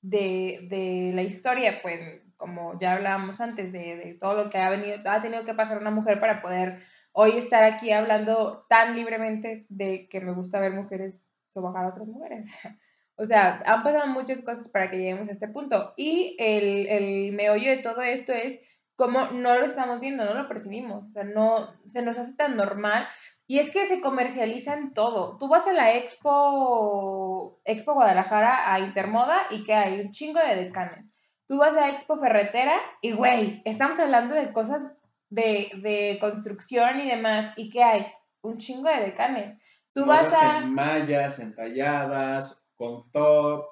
de, 0.00 0.66
de 0.68 1.12
la 1.14 1.22
historia, 1.22 1.80
pues, 1.80 2.00
como 2.36 2.76
ya 2.78 2.94
hablábamos 2.94 3.40
antes, 3.40 3.72
de, 3.72 3.96
de 3.96 4.14
todo 4.14 4.34
lo 4.34 4.50
que 4.50 4.58
ha, 4.58 4.68
venido, 4.68 4.98
ha 5.04 5.22
tenido 5.22 5.44
que 5.44 5.54
pasar 5.54 5.78
una 5.78 5.92
mujer 5.92 6.18
para 6.18 6.42
poder 6.42 6.80
hoy 7.12 7.38
estar 7.38 7.62
aquí 7.62 7.92
hablando 7.92 8.66
tan 8.68 8.96
libremente 8.96 9.66
de 9.68 10.08
que 10.08 10.20
me 10.20 10.32
gusta 10.32 10.58
ver 10.58 10.72
mujeres 10.72 11.24
sobajar 11.50 11.84
a 11.84 11.88
otras 11.88 12.08
mujeres. 12.08 12.46
O 13.14 13.26
sea, 13.26 13.62
han 13.66 13.82
pasado 13.82 14.06
muchas 14.08 14.40
cosas 14.40 14.68
para 14.70 14.90
que 14.90 14.96
lleguemos 14.96 15.28
a 15.28 15.32
este 15.32 15.46
punto. 15.46 15.92
Y 15.98 16.34
el, 16.40 16.88
el 16.88 17.32
meollo 17.32 17.70
de 17.70 17.82
todo 17.82 18.00
esto 18.00 18.32
es 18.32 18.58
como 19.02 19.26
no 19.32 19.58
lo 19.58 19.66
estamos 19.66 19.98
viendo, 19.98 20.24
no 20.24 20.34
lo 20.34 20.46
percibimos. 20.46 21.08
O 21.08 21.10
sea, 21.10 21.24
no 21.24 21.74
se 21.88 22.02
nos 22.02 22.16
hace 22.18 22.34
tan 22.34 22.56
normal. 22.56 23.08
Y 23.48 23.58
es 23.58 23.68
que 23.70 23.84
se 23.86 24.00
comercializa 24.00 24.74
en 24.74 24.94
todo. 24.94 25.38
Tú 25.38 25.48
vas 25.48 25.66
a 25.66 25.72
la 25.72 25.96
Expo, 25.96 27.60
Expo 27.64 27.94
Guadalajara, 27.94 28.72
a 28.72 28.78
Intermoda, 28.78 29.38
y 29.50 29.64
que 29.64 29.74
hay 29.74 30.00
un 30.00 30.12
chingo 30.12 30.38
de 30.38 30.54
decanes. 30.54 31.04
Tú 31.48 31.58
vas 31.58 31.76
a 31.76 31.90
Expo 31.90 32.16
Ferretera, 32.20 32.76
y 33.00 33.10
güey, 33.10 33.60
estamos 33.64 33.98
hablando 33.98 34.36
de 34.36 34.52
cosas 34.52 34.84
de, 35.30 35.72
de 35.82 36.18
construcción 36.20 37.00
y 37.00 37.08
demás. 37.08 37.54
¿Y 37.56 37.70
qué 37.70 37.82
hay? 37.82 38.06
Un 38.40 38.58
chingo 38.58 38.88
de 38.88 39.00
decanes. 39.00 39.58
Tú 39.92 40.06
vas 40.06 40.32
a... 40.32 40.58
en 40.58 40.72
mallas, 40.72 41.40
entalladas, 41.40 42.62
con 42.76 43.10
top, 43.10 43.66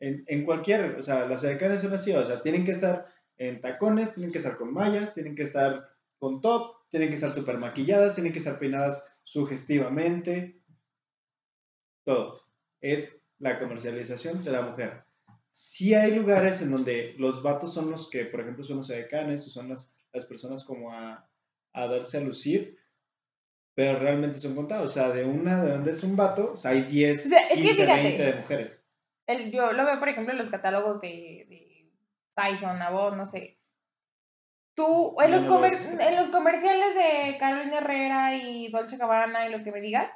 en, 0.00 0.24
en 0.28 0.46
cualquier, 0.46 0.96
o 0.96 1.02
sea, 1.02 1.26
las 1.26 1.44
edecanes 1.44 1.82
son 1.82 1.92
así, 1.92 2.14
o 2.14 2.24
sea, 2.24 2.42
tienen 2.42 2.64
que 2.64 2.72
estar 2.72 3.11
en 3.48 3.60
tacones, 3.60 4.14
tienen 4.14 4.32
que 4.32 4.38
estar 4.38 4.56
con 4.56 4.72
mallas, 4.72 5.12
tienen 5.14 5.34
que 5.34 5.42
estar 5.42 5.88
con 6.18 6.40
top, 6.40 6.76
tienen 6.90 7.08
que 7.08 7.14
estar 7.16 7.30
súper 7.30 7.58
maquilladas, 7.58 8.14
tienen 8.14 8.32
que 8.32 8.38
estar 8.38 8.58
peinadas 8.58 9.02
sugestivamente, 9.24 10.60
todo. 12.04 12.42
Es 12.80 13.22
la 13.38 13.58
comercialización 13.58 14.44
de 14.44 14.50
la 14.52 14.62
mujer. 14.62 15.04
Sí 15.50 15.94
hay 15.94 16.14
lugares 16.14 16.62
en 16.62 16.70
donde 16.70 17.14
los 17.18 17.42
vatos 17.42 17.74
son 17.74 17.90
los 17.90 18.08
que, 18.08 18.24
por 18.24 18.40
ejemplo, 18.40 18.64
son 18.64 18.78
los 18.78 18.90
edecanes 18.90 19.46
o 19.46 19.50
son 19.50 19.68
las, 19.68 19.92
las 20.12 20.24
personas 20.24 20.64
como 20.64 20.92
a, 20.92 21.28
a 21.72 21.86
darse 21.86 22.18
a 22.18 22.22
lucir, 22.22 22.78
pero 23.74 23.98
realmente 23.98 24.38
son 24.38 24.54
contados. 24.54 24.90
O 24.90 24.92
sea, 24.94 25.10
de 25.10 25.24
una 25.24 25.62
de 25.64 25.72
donde 25.72 25.90
es 25.90 26.02
un 26.04 26.16
vato, 26.16 26.52
o 26.52 26.56
sea, 26.56 26.70
hay 26.72 26.82
10, 26.82 27.26
O 27.26 27.28
sea, 27.28 27.48
es 27.48 27.56
que 27.56 27.62
15, 27.62 27.82
fíjate. 27.82 28.02
20 28.02 28.22
de 28.22 28.34
mujeres. 28.34 28.84
el- 29.26 29.50
yo 29.52 29.72
lo 29.72 29.84
veo, 29.84 29.98
por 29.98 30.08
ejemplo, 30.08 30.32
en 30.32 30.38
los 30.38 30.48
catálogos 30.48 31.00
de 31.00 31.46
Tyson, 32.34 32.80
Avon, 32.82 33.16
no 33.18 33.26
sé. 33.26 33.58
Tú, 34.74 35.14
los, 35.28 35.44
comer- 35.44 36.00
en 36.00 36.16
los 36.16 36.28
comerciales 36.30 36.94
de 36.94 37.36
Carolina 37.38 37.78
Herrera 37.78 38.34
y 38.36 38.70
Dolce 38.70 38.96
Gabbana 38.96 39.46
y 39.46 39.52
lo 39.52 39.62
que 39.62 39.70
me 39.72 39.80
digas, 39.80 40.10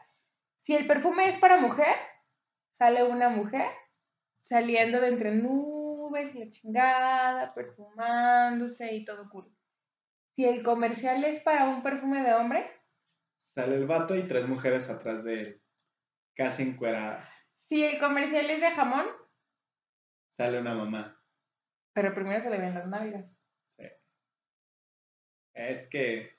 si 0.63 0.75
el 0.75 0.87
perfume 0.87 1.29
es 1.29 1.37
para 1.37 1.59
mujer, 1.59 1.95
sale 2.73 3.05
una 3.05 3.29
mujer 3.29 3.67
saliendo 4.41 5.01
de 5.01 5.09
entre 5.09 5.33
nubes 5.35 6.35
y 6.35 6.39
la 6.45 6.51
chingada, 6.51 7.55
perfumándose 7.55 8.95
y 8.95 9.05
todo 9.05 9.29
cool. 9.29 9.53
Si 10.35 10.45
el 10.45 10.63
comercial 10.63 11.23
es 11.25 11.41
para 11.43 11.65
un 11.69 11.83
perfume 11.83 12.23
de 12.23 12.35
hombre, 12.35 12.71
Sale 13.39 13.75
el 13.77 13.87
vato 13.87 14.15
y 14.15 14.27
tres 14.29 14.47
mujeres 14.47 14.89
atrás 14.91 15.25
de 15.25 15.41
él, 15.41 15.63
casi 16.35 16.63
encueradas. 16.63 17.47
si 17.69 17.83
el 17.85 17.99
comercial 17.99 18.49
es 18.51 18.61
de 18.61 18.71
jamón, 18.71 19.07
Sale 20.31 20.61
una 20.61 20.75
mamá. 20.75 21.16
Pero 21.97 22.13
primero 22.13 22.39
se 22.41 22.51
le 22.51 22.59
ven 22.59 22.75
las 22.75 22.87
nalgas. 22.87 23.25
Sí. 23.79 23.87
Es 25.55 25.89
que 25.89 26.37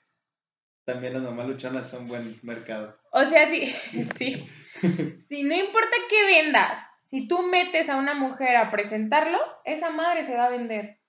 también 0.84 1.14
las 1.14 1.22
mamás 1.22 1.48
luchonas 1.48 1.90
son 1.90 2.06
buen 2.06 2.38
mercado. 2.44 2.96
O 3.10 3.24
sea, 3.24 3.44
sí, 3.44 3.66
sí. 4.16 4.48
Sí, 5.18 5.42
no 5.42 5.56
importa 5.56 5.96
qué 6.08 6.24
vendas. 6.26 6.78
si 7.10 7.26
tú 7.26 7.42
metes 7.42 7.88
a 7.88 7.96
una 7.96 8.14
mujer 8.14 8.54
a 8.54 8.70
presentarlo, 8.70 9.40
esa 9.64 9.90
madre 9.90 10.24
se 10.24 10.34
va 10.34 10.44
a 10.44 10.50
vender. 10.50 11.00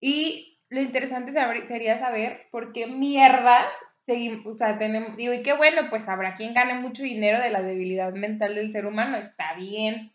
Y 0.00 0.60
lo 0.70 0.80
interesante 0.80 1.32
sería 1.66 1.98
saber 1.98 2.46
por 2.52 2.72
qué 2.72 2.86
mierda 2.86 3.66
seguimos, 4.06 4.46
o 4.46 4.56
sea, 4.56 4.78
tenemos, 4.78 5.16
digo, 5.16 5.34
y 5.34 5.42
qué 5.42 5.54
bueno, 5.54 5.90
pues 5.90 6.08
habrá 6.08 6.36
quien 6.36 6.54
gane 6.54 6.74
mucho 6.74 7.02
dinero 7.02 7.40
de 7.40 7.50
la 7.50 7.60
debilidad 7.60 8.12
mental 8.12 8.54
del 8.54 8.70
ser 8.70 8.86
humano, 8.86 9.16
está 9.16 9.54
bien. 9.54 10.12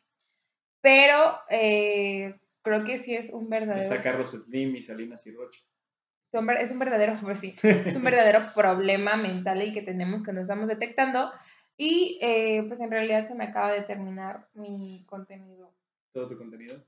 Pero 0.80 1.38
eh, 1.50 2.36
creo 2.62 2.84
que 2.84 2.98
sí 2.98 3.16
es 3.16 3.32
un 3.32 3.50
verdadero. 3.50 3.84
Está 3.84 4.02
Carlos 4.02 4.32
Slim 4.32 4.76
y 4.76 4.82
Salinas 4.82 5.26
y 5.28 5.32
Rocha. 5.32 5.62
Es 6.60 6.72
un 6.72 6.80
verdadero, 6.80 7.18
pues 7.22 7.40
sí, 7.40 7.54
es 7.62 7.96
un 7.96 8.04
verdadero 8.04 8.54
problema 8.54 9.18
mental 9.18 9.62
el 9.62 9.74
que 9.74 9.82
tenemos 9.82 10.24
que 10.24 10.34
no 10.34 10.42
estamos 10.42 10.68
detectando. 10.68 11.32
Y 11.78 12.20
eh, 12.22 12.64
pues 12.68 12.80
en 12.80 12.92
realidad 12.92 13.28
se 13.28 13.36
me 13.36 13.46
acaba 13.46 13.72
de 13.72 13.82
terminar 13.82 14.48
mi 14.54 15.04
contenido. 15.08 15.74
¿Todo 16.14 16.28
tu 16.28 16.38
contenido? 16.38 16.84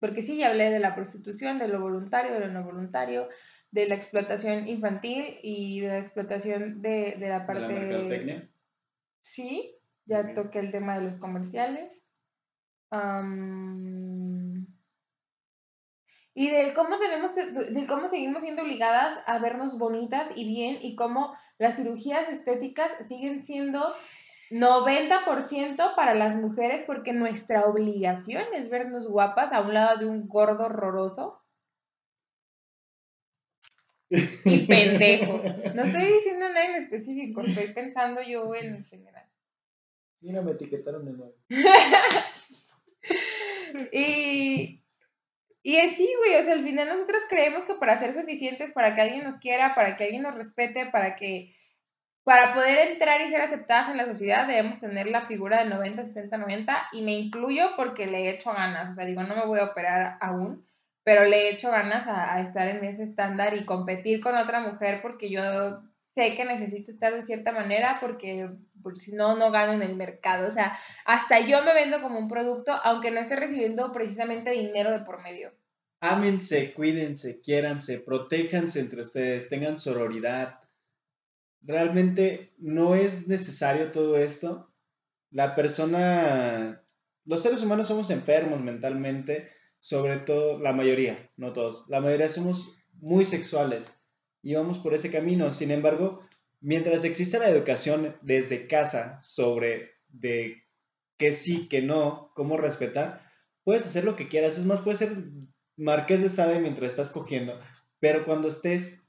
Porque 0.00 0.22
sí, 0.22 0.38
ya 0.38 0.48
hablé 0.48 0.70
de 0.70 0.78
la 0.78 0.94
prostitución, 0.94 1.58
de 1.58 1.68
lo 1.68 1.80
voluntario, 1.80 2.32
de 2.32 2.40
lo 2.40 2.48
no 2.48 2.64
voluntario, 2.64 3.28
de 3.70 3.86
la 3.86 3.94
explotación 3.94 4.66
infantil 4.66 5.38
y 5.42 5.80
de 5.80 5.88
la 5.88 5.98
explotación 5.98 6.80
de, 6.80 7.16
de 7.18 7.28
la 7.28 7.46
parte... 7.46 7.66
¿De 7.66 7.74
la 7.74 7.80
mercadotecnia? 7.80 8.50
Sí, 9.20 9.76
ya 10.06 10.34
toqué 10.34 10.58
el 10.58 10.72
tema 10.72 10.98
de 10.98 11.04
los 11.04 11.16
comerciales. 11.16 11.92
Y 16.34 16.50
de 16.50 16.74
cómo 16.74 16.98
tenemos 16.98 17.32
que, 17.32 17.44
de 17.44 17.86
cómo 17.86 18.08
seguimos 18.08 18.42
siendo 18.42 18.62
obligadas 18.62 19.18
a 19.26 19.38
vernos 19.38 19.78
bonitas 19.78 20.28
y 20.34 20.46
bien 20.46 20.78
y 20.82 20.96
cómo 20.96 21.36
las 21.58 21.76
cirugías 21.76 22.28
estéticas 22.28 22.90
siguen 23.06 23.44
siendo 23.44 23.84
90% 24.50 25.94
para 25.94 26.14
las 26.14 26.34
mujeres 26.36 26.84
porque 26.86 27.12
nuestra 27.12 27.66
obligación 27.66 28.44
es 28.54 28.68
vernos 28.70 29.06
guapas 29.06 29.52
a 29.52 29.60
un 29.60 29.74
lado 29.74 29.98
de 29.98 30.06
un 30.06 30.28
gordo 30.28 30.66
horroroso. 30.66 31.42
Y 34.08 34.66
pendejo. 34.66 35.40
No 35.74 35.84
estoy 35.84 36.12
diciendo 36.14 36.48
nada 36.48 36.64
en 36.64 36.82
específico, 36.82 37.42
estoy 37.42 37.72
pensando 37.72 38.20
yo 38.22 38.52
en 38.56 38.82
general. 38.84 39.26
Mira, 40.20 40.42
me 40.42 40.52
etiquetaron 40.52 41.04
de 41.04 41.12
nuevo. 41.12 41.34
y, 43.92 44.82
y 45.62 45.76
así, 45.78 46.08
güey, 46.18 46.36
o 46.36 46.42
sea, 46.42 46.54
al 46.54 46.62
final 46.62 46.88
nosotros 46.88 47.22
creemos 47.28 47.64
que 47.64 47.74
para 47.74 47.98
ser 47.98 48.12
suficientes, 48.12 48.72
para 48.72 48.94
que 48.94 49.00
alguien 49.02 49.24
nos 49.24 49.38
quiera, 49.38 49.74
para 49.74 49.96
que 49.96 50.04
alguien 50.04 50.22
nos 50.22 50.34
respete, 50.34 50.86
para 50.86 51.16
que 51.16 51.54
para 52.24 52.54
poder 52.54 52.92
entrar 52.92 53.20
y 53.20 53.28
ser 53.28 53.40
aceptadas 53.40 53.88
en 53.88 53.96
la 53.96 54.06
sociedad 54.06 54.46
debemos 54.46 54.78
tener 54.78 55.06
la 55.06 55.26
figura 55.26 55.64
de 55.64 55.70
90, 55.70 56.06
60, 56.06 56.36
90 56.36 56.88
y 56.92 57.02
me 57.02 57.12
incluyo 57.12 57.70
porque 57.76 58.06
le 58.06 58.18
he 58.18 58.30
hecho 58.30 58.52
ganas, 58.52 58.90
o 58.90 58.94
sea, 58.94 59.06
digo, 59.06 59.22
no 59.22 59.36
me 59.36 59.46
voy 59.46 59.58
a 59.58 59.64
operar 59.64 60.16
aún, 60.20 60.66
pero 61.02 61.24
le 61.24 61.36
he 61.36 61.54
hecho 61.54 61.70
ganas 61.70 62.06
a, 62.06 62.40
estar 62.40 62.68
en 62.68 62.84
ese 62.84 63.04
estándar 63.04 63.54
y 63.54 63.64
competir 63.64 64.20
con 64.20 64.36
otra 64.36 64.60
mujer 64.60 65.00
porque 65.02 65.30
yo 65.30 65.42
sé 66.14 66.34
que 66.36 66.44
necesito 66.44 66.90
estar 66.90 67.14
de 67.14 67.24
cierta 67.26 67.52
manera 67.52 67.98
porque, 68.00 68.48
si 69.04 69.12
no, 69.12 69.36
no 69.36 69.50
gano 69.50 69.72
en 69.72 69.82
el 69.82 69.96
mercado. 69.96 70.48
O 70.48 70.52
sea, 70.52 70.78
hasta 71.04 71.40
yo 71.46 71.62
me 71.62 71.74
vendo 71.74 72.00
como 72.02 72.18
un 72.18 72.28
producto, 72.28 72.72
aunque 72.72 73.10
no 73.10 73.20
esté 73.20 73.36
recibiendo 73.36 73.92
precisamente 73.92 74.50
dinero 74.50 74.90
de 74.90 75.00
por 75.00 75.22
medio. 75.22 75.52
Ámense, 76.00 76.72
cuídense, 76.72 77.40
quiéranse, 77.40 77.98
protéjanse 77.98 78.80
entre 78.80 79.02
ustedes, 79.02 79.50
tengan 79.50 79.76
sororidad, 79.76 80.60
realmente 81.60 82.54
no 82.56 82.94
es 82.94 83.28
necesario 83.28 83.92
todo 83.92 84.16
esto. 84.16 84.72
La 85.30 85.54
persona, 85.54 86.82
los 87.26 87.42
seres 87.42 87.62
humanos 87.62 87.88
somos 87.88 88.10
enfermos 88.10 88.62
mentalmente, 88.62 89.50
sobre 89.78 90.20
todo 90.20 90.58
la 90.58 90.72
mayoría, 90.72 91.30
no 91.36 91.52
todos, 91.52 91.86
la 91.90 92.00
mayoría 92.00 92.30
somos 92.30 92.74
muy 92.94 93.26
sexuales 93.26 93.99
y 94.42 94.54
vamos 94.54 94.78
por 94.78 94.94
ese 94.94 95.10
camino. 95.10 95.50
Sin 95.52 95.70
embargo, 95.70 96.20
mientras 96.60 97.04
exista 97.04 97.38
la 97.38 97.50
educación 97.50 98.16
desde 98.22 98.66
casa 98.66 99.20
sobre 99.20 99.92
de 100.08 100.64
qué 101.18 101.32
sí, 101.32 101.68
qué 101.68 101.82
no, 101.82 102.32
cómo 102.34 102.56
respetar, 102.56 103.30
puedes 103.64 103.86
hacer 103.86 104.04
lo 104.04 104.16
que 104.16 104.28
quieras. 104.28 104.58
Es 104.58 104.64
más, 104.64 104.80
puedes 104.80 104.98
ser 104.98 105.16
marqués 105.76 106.22
de 106.22 106.28
Sade 106.28 106.60
mientras 106.60 106.90
estás 106.90 107.10
cogiendo, 107.10 107.58
pero 107.98 108.24
cuando 108.24 108.48
estés 108.48 109.08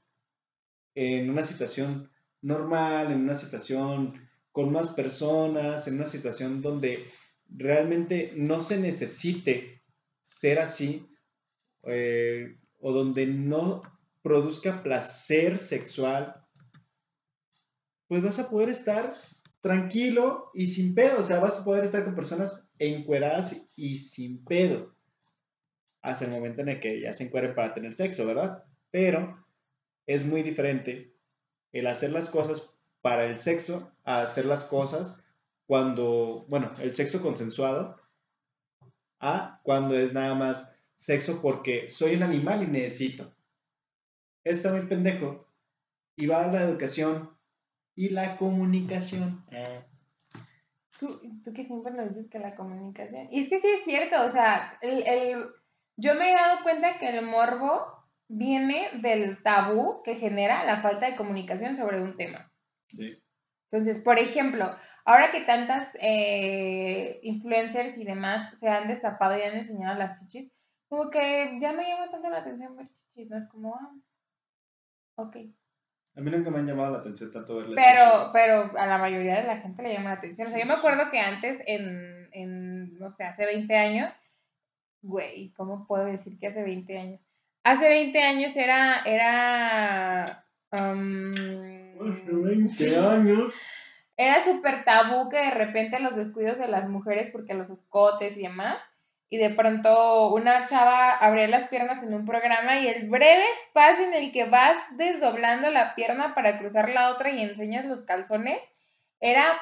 en 0.94 1.30
una 1.30 1.42
situación 1.42 2.10
normal, 2.40 3.12
en 3.12 3.20
una 3.20 3.34
situación 3.34 4.28
con 4.50 4.72
más 4.72 4.90
personas, 4.90 5.86
en 5.88 5.94
una 5.94 6.06
situación 6.06 6.60
donde 6.60 7.06
realmente 7.48 8.32
no 8.36 8.60
se 8.60 8.78
necesite 8.78 9.82
ser 10.22 10.58
así 10.58 11.08
eh, 11.84 12.56
o 12.80 12.92
donde 12.92 13.26
no 13.26 13.80
produzca 14.22 14.82
placer 14.82 15.58
sexual, 15.58 16.42
pues 18.08 18.22
vas 18.22 18.38
a 18.38 18.48
poder 18.48 18.68
estar 18.68 19.14
tranquilo 19.60 20.50
y 20.54 20.66
sin 20.66 20.94
pedos, 20.94 21.20
o 21.20 21.22
sea, 21.22 21.40
vas 21.40 21.60
a 21.60 21.64
poder 21.64 21.84
estar 21.84 22.04
con 22.04 22.14
personas 22.14 22.70
encueradas 22.78 23.68
y 23.76 23.96
sin 23.96 24.44
pedos, 24.44 24.96
hasta 26.02 26.24
el 26.24 26.32
momento 26.32 26.62
en 26.62 26.70
el 26.70 26.80
que 26.80 27.00
ya 27.00 27.12
se 27.12 27.24
encueren 27.24 27.54
para 27.54 27.72
tener 27.72 27.92
sexo, 27.92 28.26
¿verdad? 28.26 28.64
Pero 28.90 29.46
es 30.06 30.24
muy 30.24 30.42
diferente 30.42 31.14
el 31.72 31.86
hacer 31.86 32.10
las 32.10 32.28
cosas 32.28 32.76
para 33.00 33.24
el 33.24 33.38
sexo 33.38 33.96
a 34.04 34.22
hacer 34.22 34.46
las 34.46 34.64
cosas 34.64 35.24
cuando, 35.66 36.44
bueno, 36.48 36.72
el 36.80 36.94
sexo 36.94 37.22
consensuado 37.22 37.96
a 39.20 39.60
cuando 39.62 39.96
es 39.96 40.12
nada 40.12 40.34
más 40.34 40.76
sexo 40.96 41.40
porque 41.40 41.88
soy 41.88 42.16
un 42.16 42.24
animal 42.24 42.62
y 42.64 42.66
necesito. 42.66 43.32
Está 44.44 44.72
muy 44.72 44.86
pendejo. 44.86 45.46
Y 46.16 46.26
va 46.26 46.44
a 46.44 46.52
la 46.52 46.62
educación 46.62 47.30
y 47.94 48.10
la 48.10 48.36
comunicación. 48.36 49.44
Tú, 50.98 51.20
tú 51.44 51.52
que 51.52 51.64
siempre 51.64 51.92
nos 51.92 52.08
dices 52.08 52.30
que 52.30 52.38
la 52.38 52.54
comunicación. 52.54 53.28
Y 53.30 53.40
es 53.40 53.48
que 53.48 53.60
sí 53.60 53.68
es 53.68 53.84
cierto, 53.84 54.22
o 54.24 54.30
sea, 54.30 54.78
el, 54.82 55.02
el, 55.06 55.46
yo 55.96 56.14
me 56.14 56.30
he 56.30 56.34
dado 56.34 56.62
cuenta 56.62 56.98
que 56.98 57.08
el 57.08 57.24
morbo 57.24 58.02
viene 58.28 58.88
del 59.00 59.42
tabú 59.42 60.02
que 60.02 60.14
genera 60.16 60.64
la 60.64 60.80
falta 60.80 61.10
de 61.10 61.16
comunicación 61.16 61.76
sobre 61.76 62.00
un 62.00 62.16
tema. 62.16 62.50
Entonces, 63.70 63.98
por 64.02 64.18
ejemplo, 64.18 64.74
ahora 65.04 65.30
que 65.30 65.42
tantas 65.42 65.88
eh, 66.00 67.20
influencers 67.22 67.98
y 67.98 68.04
demás 68.04 68.54
se 68.58 68.68
han 68.68 68.88
destapado 68.88 69.36
y 69.36 69.42
han 69.42 69.56
enseñado 69.56 69.98
las 69.98 70.20
chichis, 70.20 70.50
como 70.88 71.10
que 71.10 71.58
ya 71.60 71.72
no 71.72 71.82
llama 71.82 72.10
tanto 72.10 72.28
la 72.30 72.38
atención 72.38 72.76
ver 72.76 72.88
chichis, 72.92 73.28
¿no? 73.28 73.38
Es 73.38 73.48
como, 73.48 73.74
ah, 73.74 73.92
ok. 75.16 75.36
A 76.14 76.20
mí 76.20 76.30
nunca 76.30 76.50
me 76.50 76.58
han 76.58 76.66
llamado 76.66 76.92
la 76.92 76.98
atención 76.98 77.32
tanto 77.32 77.56
ver 77.56 77.68
las 77.68 77.84
pero, 77.84 78.30
Pero 78.32 78.78
a 78.78 78.86
la 78.86 78.98
mayoría 78.98 79.40
de 79.40 79.46
la 79.46 79.58
gente 79.58 79.82
le 79.82 79.94
llama 79.94 80.10
la 80.10 80.16
atención. 80.16 80.48
O 80.48 80.50
sea, 80.50 80.60
yo 80.60 80.66
me 80.66 80.74
acuerdo 80.74 81.10
que 81.10 81.18
antes, 81.18 81.62
en, 81.66 82.28
en 82.32 82.98
no 82.98 83.08
sé, 83.08 83.24
hace 83.24 83.46
20 83.46 83.74
años, 83.76 84.12
güey, 85.00 85.50
¿cómo 85.56 85.86
puedo 85.86 86.04
decir 86.04 86.38
que 86.38 86.48
hace 86.48 86.62
20 86.62 86.98
años? 86.98 87.20
Hace 87.64 87.88
20 87.88 88.22
años 88.22 88.56
era, 88.56 89.02
era, 89.04 90.44
hace 90.70 90.84
20 91.98 92.98
años. 92.98 93.54
Era 94.16 94.40
súper 94.40 94.84
tabú 94.84 95.28
que 95.30 95.38
de 95.38 95.50
repente 95.52 95.98
los 95.98 96.14
descuidos 96.14 96.58
de 96.58 96.68
las 96.68 96.88
mujeres, 96.88 97.30
porque 97.30 97.54
los 97.54 97.70
escotes 97.70 98.36
y 98.36 98.42
demás, 98.42 98.78
y 99.32 99.38
de 99.38 99.48
pronto 99.48 100.28
una 100.34 100.66
chava 100.66 101.12
abría 101.12 101.48
las 101.48 101.66
piernas 101.66 102.02
en 102.02 102.12
un 102.12 102.26
programa 102.26 102.80
y 102.80 102.86
el 102.86 103.08
breve 103.08 103.42
espacio 103.64 104.04
en 104.04 104.12
el 104.12 104.30
que 104.30 104.44
vas 104.44 104.76
desdoblando 104.98 105.70
la 105.70 105.94
pierna 105.94 106.34
para 106.34 106.58
cruzar 106.58 106.90
la 106.90 107.08
otra 107.08 107.30
y 107.30 107.40
enseñas 107.40 107.86
los 107.86 108.02
calzones, 108.02 108.60
era... 109.20 109.52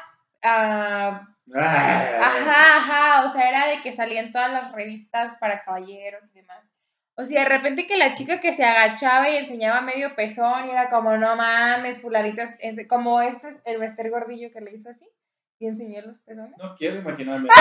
Uh, 0.43 1.23
ajá, 1.55 2.79
ajá, 2.79 3.25
o 3.27 3.29
sea, 3.29 3.49
era 3.49 3.69
de 3.69 3.81
que 3.83 3.93
salían 3.93 4.33
todas 4.33 4.51
las 4.51 4.73
revistas 4.73 5.37
para 5.37 5.63
caballeros 5.63 6.25
y 6.35 6.41
demás. 6.41 6.65
O 7.15 7.23
sea, 7.23 7.45
de 7.45 7.49
repente 7.49 7.87
que 7.87 7.97
la 7.97 8.11
chica 8.11 8.41
que 8.41 8.53
se 8.53 8.65
agachaba 8.65 9.31
y 9.31 9.37
enseñaba 9.37 9.83
medio 9.83 10.17
pezón 10.17 10.67
y 10.67 10.71
era 10.73 10.91
como, 10.91 11.17
no 11.17 11.37
mames, 11.37 12.03
fulanitas, 12.03 12.57
como 12.89 13.21
este, 13.21 13.61
el 13.67 13.79
Bester 13.79 14.11
Gordillo 14.11 14.51
que 14.51 14.63
le 14.63 14.73
hizo 14.73 14.91
así 14.91 15.07
y 15.61 15.69
enseñó 15.69 16.03
los 16.03 16.19
pezones. 16.23 16.59
No 16.59 16.75
quiero 16.75 16.97
imaginarme. 16.97 17.49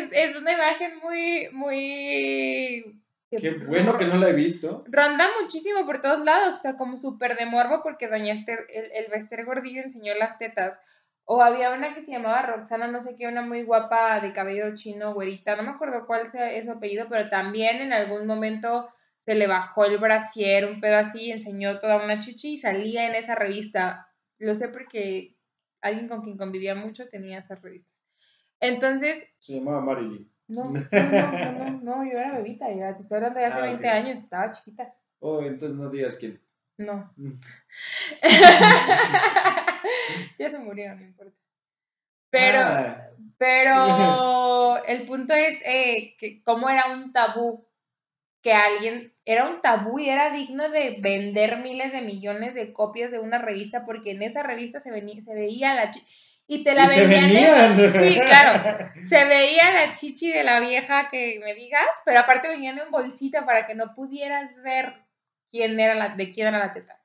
es, 0.00 0.10
es 0.12 0.36
una 0.36 0.52
imagen 0.52 0.98
muy, 0.98 1.48
muy... 1.52 3.00
Qué 3.30 3.50
bueno 3.50 3.96
que 3.96 4.06
no 4.06 4.16
la 4.16 4.30
he 4.30 4.32
visto. 4.32 4.84
Ronda 4.88 5.28
muchísimo 5.40 5.86
por 5.86 6.00
todos 6.00 6.18
lados, 6.24 6.54
o 6.54 6.58
sea, 6.58 6.76
como 6.76 6.96
súper 6.96 7.36
de 7.36 7.46
morbo 7.46 7.80
porque 7.82 8.08
doña 8.08 8.32
Esther, 8.32 8.66
el, 8.72 8.90
el 8.92 9.10
Bester 9.10 9.44
Gordillo 9.44 9.82
enseñó 9.82 10.14
las 10.14 10.36
tetas. 10.38 10.78
O 11.24 11.40
había 11.42 11.70
una 11.70 11.94
que 11.94 12.02
se 12.02 12.10
llamaba 12.10 12.42
Roxana, 12.42 12.88
no 12.88 13.04
sé 13.04 13.14
qué, 13.16 13.28
una 13.28 13.42
muy 13.42 13.62
guapa 13.62 14.18
de 14.18 14.32
cabello 14.32 14.74
chino, 14.74 15.14
güerita, 15.14 15.54
no 15.54 15.62
me 15.62 15.70
acuerdo 15.70 16.06
cuál 16.06 16.32
sea 16.32 16.60
su 16.64 16.72
apellido, 16.72 17.06
pero 17.08 17.28
también 17.28 17.76
en 17.76 17.92
algún 17.92 18.26
momento 18.26 18.88
se 19.24 19.36
le 19.36 19.46
bajó 19.46 19.84
el 19.84 19.98
brasier, 19.98 20.64
un 20.64 20.80
pedo 20.80 20.96
así, 20.96 21.30
enseñó 21.30 21.78
toda 21.78 22.02
una 22.02 22.18
chichi 22.18 22.54
y 22.54 22.58
salía 22.58 23.06
en 23.06 23.14
esa 23.14 23.36
revista. 23.36 24.08
Lo 24.38 24.54
sé 24.54 24.68
porque 24.68 25.36
alguien 25.80 26.08
con 26.08 26.22
quien 26.22 26.36
convivía 26.36 26.74
mucho 26.74 27.08
tenía 27.08 27.38
esa 27.38 27.54
revista. 27.54 27.99
Entonces, 28.60 29.22
Se 29.38 29.54
llamaba 29.54 29.80
Marilyn. 29.80 30.30
no, 30.48 30.64
no, 30.64 30.72
no, 30.92 31.32
no, 31.32 31.52
no, 31.52 31.80
no, 31.82 32.04
yo 32.04 32.18
era 32.18 32.32
bebita, 32.36 32.70
ya 32.72 32.94
te 32.96 33.02
estoy 33.02 33.16
hablando 33.16 33.40
de 33.40 33.46
hace 33.46 33.58
Ah, 33.60 33.62
20 33.62 33.88
ok. 33.88 33.94
años, 33.94 34.18
estaba 34.18 34.50
chiquita. 34.52 34.94
Oh, 35.20 35.42
entonces 35.42 35.76
no 35.78 35.90
digas 35.90 36.16
quién. 36.16 36.40
No. 36.78 37.10
ya 40.38 40.50
se 40.50 40.58
murió, 40.58 40.94
no 40.94 41.02
importa. 41.02 41.36
Pero, 42.30 42.58
Ah, 42.58 43.10
pero 43.38 44.84
el 44.86 45.02
punto 45.06 45.34
es 45.34 45.58
eh, 45.64 46.14
que 46.18 46.42
cómo 46.42 46.68
era 46.70 46.92
un 46.92 47.12
tabú 47.12 47.64
que 48.42 48.52
alguien, 48.52 49.12
era 49.24 49.48
un 49.50 49.60
tabú 49.60 49.98
y 49.98 50.08
era 50.08 50.30
digno 50.32 50.70
de 50.70 50.98
vender 51.00 51.58
miles 51.58 51.92
de 51.92 52.00
millones 52.02 52.54
de 52.54 52.72
copias 52.72 53.10
de 53.10 53.18
una 53.18 53.38
revista 53.38 53.84
porque 53.84 54.12
en 54.12 54.22
esa 54.22 54.42
revista 54.42 54.80
se, 54.80 54.90
venía, 54.90 55.22
se 55.22 55.34
veía 55.34 55.74
la... 55.74 55.90
chi- 55.90 56.04
Y 56.52 56.64
te 56.64 56.74
la 56.74 56.82
y 56.82 56.86
se 56.88 57.06
vendían. 57.06 57.30
en- 57.30 57.76
venían. 57.76 58.02
Sí, 58.02 58.20
claro. 58.26 58.90
Se 59.08 59.24
veía 59.24 59.70
la 59.70 59.94
chichi 59.94 60.32
de 60.32 60.42
la 60.42 60.58
vieja 60.58 61.08
que 61.08 61.38
me 61.44 61.54
digas, 61.54 61.86
pero 62.04 62.18
aparte 62.18 62.48
venían 62.48 62.76
en 62.78 62.90
bolsita 62.90 63.46
para 63.46 63.68
que 63.68 63.76
no 63.76 63.94
pudieras 63.94 64.50
ver 64.62 64.96
quién 65.52 65.78
era 65.78 65.94
la, 65.94 66.08
de 66.08 66.32
quién 66.32 66.48
era 66.48 66.58
la 66.58 66.72
teta. 66.72 66.98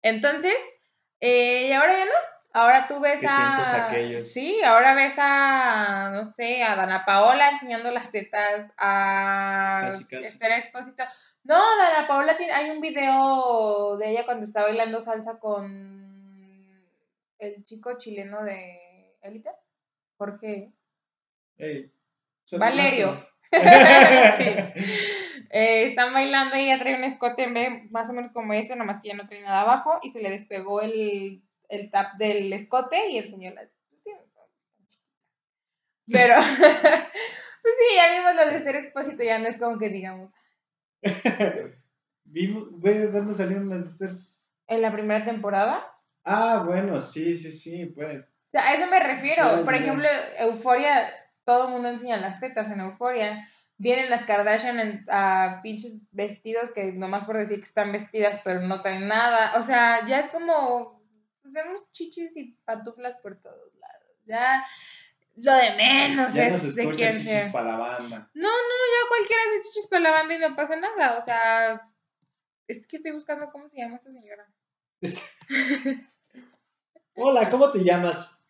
Entonces, 0.00 0.54
eh, 1.20 1.66
y 1.68 1.72
ahora 1.72 1.98
ya 1.98 2.04
no. 2.06 2.10
Ahora 2.54 2.86
tú 2.86 2.98
ves 3.00 3.20
Qué 3.20 3.26
a. 3.28 3.88
aquellos. 3.88 4.32
Sí, 4.32 4.62
ahora 4.62 4.94
ves 4.94 5.14
a, 5.18 6.10
no 6.12 6.24
sé, 6.24 6.62
a 6.62 6.74
Dana 6.76 7.04
Paola 7.04 7.50
enseñando 7.50 7.90
las 7.90 8.10
tetas, 8.10 8.70
a 8.78 9.80
Casi, 9.90 10.04
casi. 10.06 10.24
Esther 10.24 10.52
Expósito. 10.52 11.02
No, 11.44 11.56
Dana 11.76 12.06
Paola 12.06 12.36
tiene, 12.36 12.52
hay 12.52 12.70
un 12.70 12.80
video 12.80 13.96
de 13.98 14.10
ella 14.10 14.24
cuando 14.24 14.44
está 14.46 14.62
bailando 14.62 15.00
salsa 15.02 15.38
con 15.38 16.11
el 17.42 17.64
chico 17.64 17.98
chileno 17.98 18.42
de 18.44 19.16
Élite, 19.22 19.50
Jorge. 20.16 20.72
Ey, 21.56 21.92
son 22.44 22.60
Valerio. 22.60 23.26
Sí. 23.52 24.44
Eh, 25.50 25.88
están 25.88 26.14
bailando 26.14 26.56
y 26.56 26.60
ella 26.62 26.78
trae 26.78 26.96
un 26.96 27.04
escote 27.04 27.42
en 27.42 27.52
vez- 27.52 27.90
más 27.90 28.08
o 28.08 28.14
menos 28.14 28.30
como 28.30 28.54
este, 28.54 28.74
nomás 28.76 29.00
que 29.02 29.08
ya 29.08 29.14
no 29.14 29.26
trae 29.26 29.42
nada 29.42 29.60
abajo 29.60 29.98
y 30.02 30.10
se 30.12 30.20
le 30.22 30.30
despegó 30.30 30.80
el, 30.80 31.42
el 31.68 31.90
tap 31.90 32.16
del 32.16 32.50
escote 32.54 33.10
y 33.10 33.18
enseñó 33.18 33.50
la... 33.52 33.68
pues, 33.90 34.02
tiene- 34.02 34.20
Pero, 36.10 36.36
pues 37.62 37.74
sí, 37.76 37.94
ya 37.96 38.18
vimos 38.18 38.34
lo 38.34 38.50
de 38.50 38.62
ser 38.62 38.76
expósito, 38.76 39.22
ya 39.22 39.38
no 39.38 39.48
es 39.48 39.58
como 39.58 39.78
que 39.78 39.90
digamos. 39.90 40.32
Vimos, 42.24 42.70
güey, 42.80 43.10
¿dónde 43.12 43.34
salieron 43.34 43.68
las 43.68 43.84
Esther? 43.86 44.16
En 44.68 44.80
la 44.80 44.90
primera 44.90 45.22
temporada, 45.26 45.91
Ah, 46.24 46.62
bueno, 46.66 47.00
sí, 47.00 47.36
sí, 47.36 47.50
sí, 47.50 47.86
pues. 47.86 48.26
o 48.48 48.50
sea, 48.52 48.68
a 48.68 48.74
eso 48.74 48.86
me 48.86 49.00
refiero. 49.00 49.64
Por 49.64 49.74
ejemplo, 49.74 50.08
Euforia, 50.38 51.12
todo 51.44 51.64
el 51.66 51.70
mundo 51.72 51.88
enseña 51.88 52.16
las 52.18 52.40
tetas 52.40 52.70
en 52.70 52.80
Euforia. 52.80 53.48
Vienen 53.78 54.10
las 54.10 54.24
Kardashian 54.24 54.78
en, 54.78 55.04
a 55.10 55.60
pinches 55.62 55.98
vestidos 56.12 56.70
que 56.70 56.92
nomás 56.92 57.24
por 57.24 57.36
decir 57.36 57.58
que 57.58 57.66
están 57.66 57.90
vestidas, 57.90 58.40
pero 58.44 58.60
no 58.60 58.80
traen 58.80 59.08
nada. 59.08 59.58
O 59.58 59.64
sea, 59.64 60.06
ya 60.06 60.20
es 60.20 60.28
como. 60.28 61.02
pues, 61.42 61.52
vemos 61.52 61.90
chichis 61.90 62.30
y 62.36 62.56
pantuflas 62.64 63.16
por 63.16 63.40
todos 63.40 63.74
lados. 63.74 64.16
Ya 64.24 64.64
lo 65.34 65.52
de 65.54 65.74
menos 65.76 66.32
Ya 66.34 66.48
es 66.48 66.62
nos 66.62 66.74
de 66.76 66.90
quién 66.90 67.14
chichis 67.14 67.30
sea. 67.30 67.52
para 67.52 67.72
la 67.72 67.78
banda. 67.78 68.30
No, 68.34 68.48
no, 68.48 68.48
ya 68.48 69.08
cualquiera 69.08 69.42
hace 69.46 69.68
chichis 69.68 69.88
para 69.88 70.02
la 70.02 70.10
banda 70.12 70.34
y 70.34 70.38
no 70.38 70.54
pasa 70.54 70.76
nada. 70.76 71.18
O 71.18 71.20
sea, 71.20 71.90
es 72.68 72.86
que 72.86 72.96
estoy 72.96 73.10
buscando 73.10 73.50
cómo 73.50 73.68
se 73.68 73.78
llama 73.78 73.96
esta 73.96 74.12
señora. 74.12 74.46
Hola, 77.14 77.50
¿cómo 77.50 77.70
te 77.70 77.84
llamas? 77.84 78.46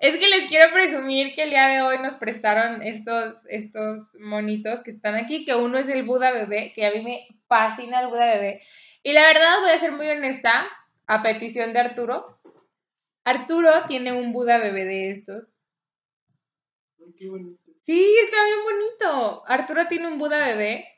Es 0.00 0.16
que 0.16 0.28
les 0.28 0.46
quiero 0.46 0.72
presumir 0.72 1.34
que 1.34 1.42
el 1.42 1.50
día 1.50 1.66
de 1.68 1.82
hoy 1.82 1.98
nos 1.98 2.14
prestaron 2.14 2.82
estos, 2.82 3.44
estos 3.50 4.14
monitos 4.18 4.80
que 4.82 4.92
están 4.92 5.14
aquí, 5.14 5.44
que 5.44 5.54
uno 5.54 5.76
es 5.76 5.86
el 5.88 6.04
Buda 6.04 6.32
bebé, 6.32 6.72
que 6.74 6.86
a 6.86 6.92
mí 6.92 7.02
me 7.02 7.28
fascina 7.48 8.00
el 8.00 8.08
Buda 8.08 8.34
bebé. 8.34 8.62
Y 9.02 9.12
la 9.12 9.26
verdad 9.26 9.60
voy 9.60 9.70
a 9.70 9.78
ser 9.78 9.92
muy 9.92 10.08
honesta, 10.08 10.66
a 11.06 11.22
petición 11.22 11.74
de 11.74 11.80
Arturo. 11.80 12.38
Arturo 13.24 13.70
tiene 13.88 14.12
un 14.12 14.32
Buda 14.32 14.56
bebé 14.56 14.86
de 14.86 15.10
estos. 15.10 15.58
Ay, 16.98 17.12
qué 17.18 17.28
bonito. 17.28 17.60
Sí, 17.84 18.16
está 18.24 18.36
bien 18.42 18.64
bonito. 18.64 19.42
Arturo 19.46 19.86
tiene 19.86 20.08
un 20.08 20.18
Buda 20.18 20.38
bebé 20.46 20.88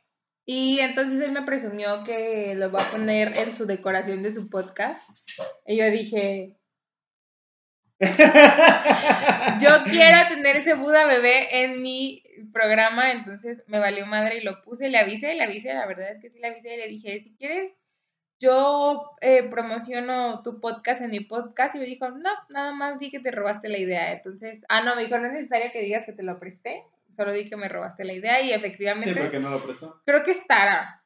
y 0.44 0.80
entonces 0.80 1.20
él 1.20 1.32
me 1.32 1.42
presumió 1.42 2.02
que 2.04 2.54
lo 2.56 2.72
va 2.72 2.82
a 2.82 2.90
poner 2.90 3.28
en 3.36 3.54
su 3.54 3.66
decoración 3.66 4.22
de 4.22 4.30
su 4.30 4.50
podcast. 4.50 5.00
Y 5.66 5.76
yo 5.76 5.88
dije, 5.90 6.56
yo 9.60 9.84
quiero 9.84 10.18
tener 10.28 10.56
ese 10.56 10.74
Buda 10.74 11.06
bebé 11.06 11.62
en 11.62 11.82
mi 11.82 12.24
programa, 12.52 13.12
entonces 13.12 13.62
me 13.68 13.78
valió 13.78 14.04
madre 14.06 14.38
y 14.38 14.42
lo 14.42 14.60
puse, 14.62 14.88
le 14.88 14.98
avisé, 14.98 15.34
le 15.34 15.44
avisé, 15.44 15.72
la 15.72 15.86
verdad 15.86 16.10
es 16.10 16.20
que 16.20 16.30
sí 16.30 16.40
le 16.40 16.48
avisé 16.48 16.74
y 16.74 16.78
le 16.78 16.88
dije, 16.88 17.20
si 17.20 17.36
quieres, 17.36 17.72
yo 18.40 19.12
eh, 19.20 19.44
promociono 19.44 20.42
tu 20.42 20.60
podcast 20.60 21.00
en 21.00 21.12
mi 21.12 21.20
podcast 21.20 21.76
y 21.76 21.78
me 21.78 21.84
dijo, 21.84 22.10
no, 22.10 22.30
nada 22.48 22.72
más 22.72 22.98
di 22.98 23.12
que 23.12 23.20
te 23.20 23.30
robaste 23.30 23.68
la 23.68 23.78
idea, 23.78 24.12
entonces, 24.12 24.64
ah, 24.68 24.82
no, 24.82 24.96
me 24.96 25.04
dijo, 25.04 25.16
no 25.18 25.26
es 25.28 25.34
necesario 25.34 25.70
que 25.72 25.82
digas 25.82 26.04
que 26.04 26.12
te 26.12 26.24
lo 26.24 26.40
presté, 26.40 26.82
solo 27.16 27.32
di 27.32 27.48
que 27.48 27.56
me 27.56 27.68
robaste 27.68 28.04
la 28.04 28.12
idea 28.14 28.40
y 28.40 28.48
Sí, 28.48 28.52
efectivamente, 28.54 29.20
porque 29.20 29.38
no 29.40 29.50
lo 29.50 29.62
prestó. 29.62 30.00
creo 30.04 30.22
que 30.22 30.32
es 30.32 30.46
Tara, 30.46 31.02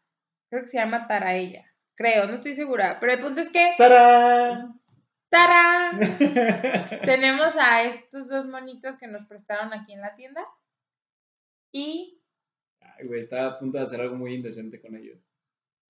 creo 0.50 0.62
que 0.62 0.68
se 0.68 0.78
llama 0.78 1.06
Tara 1.06 1.34
ella, 1.34 1.64
creo, 1.94 2.26
no 2.26 2.34
estoy 2.34 2.54
segura, 2.54 2.98
pero 3.00 3.12
el 3.12 3.20
punto 3.20 3.40
es 3.40 3.48
que, 3.50 3.74
¡Tarán! 3.76 4.80
Tara, 5.28 5.90
tenemos 7.04 7.56
a 7.56 7.82
estos 7.82 8.28
dos 8.28 8.46
monitos 8.46 8.96
que 8.96 9.08
nos 9.08 9.26
prestaron 9.26 9.72
aquí 9.74 9.92
en 9.92 10.00
la 10.00 10.14
tienda. 10.14 10.44
Y 11.72 12.20
Ay, 12.80 13.06
güey, 13.06 13.20
estaba 13.20 13.46
a 13.48 13.58
punto 13.58 13.78
de 13.78 13.84
hacer 13.84 14.00
algo 14.00 14.16
muy 14.16 14.34
indecente 14.34 14.80
con 14.80 14.96
ellos. 14.96 15.26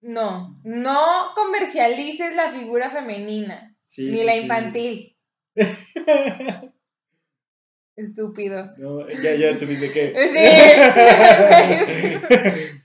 no, 0.01 0.61
no 0.65 1.33
comercialices 1.35 2.35
la 2.35 2.51
figura 2.51 2.91
femenina, 2.91 3.77
Sí, 3.83 4.11
ni 4.11 4.19
sí, 4.19 4.25
la 4.25 4.33
sí. 4.33 4.41
Estúpido. 7.97 8.75
No, 8.77 9.09
ya, 9.09 9.35
ya 9.35 9.53
supiste 9.55 9.91
qué. 9.91 10.13
Sí. 10.29 10.45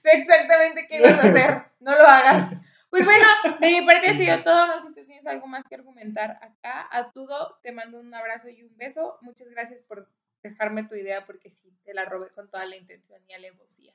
Sé 0.01 0.09
exactamente 0.13 0.87
qué 0.87 0.97
ibas 0.97 1.13
a 1.13 1.29
hacer. 1.29 1.63
No 1.81 1.91
lo 1.91 2.07
hagas. 2.07 2.53
Pues 2.89 3.05
bueno, 3.05 3.25
de 3.59 3.69
mi 3.69 3.85
parte 3.85 4.09
ha 4.09 4.13
sido 4.13 4.41
todo. 4.41 4.67
No 4.67 4.79
sé 4.79 4.89
si 4.89 4.95
tú 4.95 5.05
tienes 5.05 5.25
algo 5.25 5.47
más 5.47 5.65
que 5.67 5.75
argumentar 5.75 6.39
acá. 6.41 6.87
A 6.91 7.11
todo, 7.11 7.59
te 7.61 7.71
mando 7.71 7.99
un 7.99 8.13
abrazo 8.13 8.49
y 8.49 8.63
un 8.63 8.75
beso. 8.77 9.17
Muchas 9.21 9.49
gracias 9.49 9.81
por 9.81 10.07
dejarme 10.43 10.85
tu 10.85 10.95
idea 10.95 11.25
porque 11.25 11.49
sí, 11.49 11.73
te 11.83 11.93
la 11.93 12.05
robé 12.05 12.29
con 12.29 12.49
toda 12.49 12.65
la 12.65 12.77
intención 12.77 13.21
y 13.27 13.33
alevosía. 13.33 13.93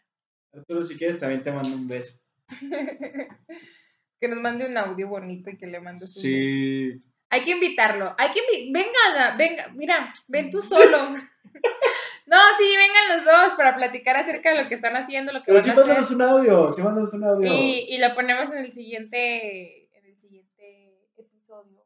Arturo, 0.53 0.83
si 0.83 0.97
quieres, 0.97 1.19
también 1.19 1.43
te 1.43 1.51
mando 1.51 1.75
un 1.75 1.89
beso. 1.89 2.23
que 4.21 4.29
nos 4.29 4.39
mande 4.41 4.67
un 4.67 4.77
audio 4.77 5.09
bonito 5.09 5.51
y 5.51 5.57
que 5.57 5.67
le 5.67 5.81
mandes 5.81 6.17
un 6.17 6.23
beso. 6.23 7.03
Hay 7.31 7.43
que 7.45 7.51
invitarlo. 7.53 8.15
Hay 8.19 8.31
que 8.31 8.41
invi- 8.41 8.73
venga, 8.73 9.37
venga, 9.37 9.69
mira, 9.75 10.13
ven 10.29 10.51
tú 10.51 10.63
solo. 10.63 11.09
no, 11.11 12.39
sí, 12.59 12.77
vengan 12.77 13.09
los 13.17 13.25
dos 13.25 13.53
para 13.55 13.75
platicar 13.75 14.17
acerca 14.17 14.51
de 14.55 14.63
lo 14.63 14.69
que 14.69 14.75
están 14.77 14.95
haciendo, 14.97 15.33
lo 15.33 15.41
que 15.41 15.47
Pero 15.47 15.57
van 15.57 15.65
sí 15.65 15.71
a 15.71 15.73
hacer. 15.73 15.85
mándanos 15.87 16.11
un 16.13 16.23
audio, 16.23 16.71
sí 16.71 16.83
mándanos 16.83 17.15
un 17.15 17.25
audio. 17.25 17.53
Y, 17.53 17.87
y 17.89 17.99
lo 17.99 18.15
ponemos 18.15 18.51
en 18.53 18.59
el 18.59 18.73
siguiente, 18.73 19.89
en 19.99 20.07
el 20.07 20.17
siguiente 20.19 20.99
episodio. 21.17 21.85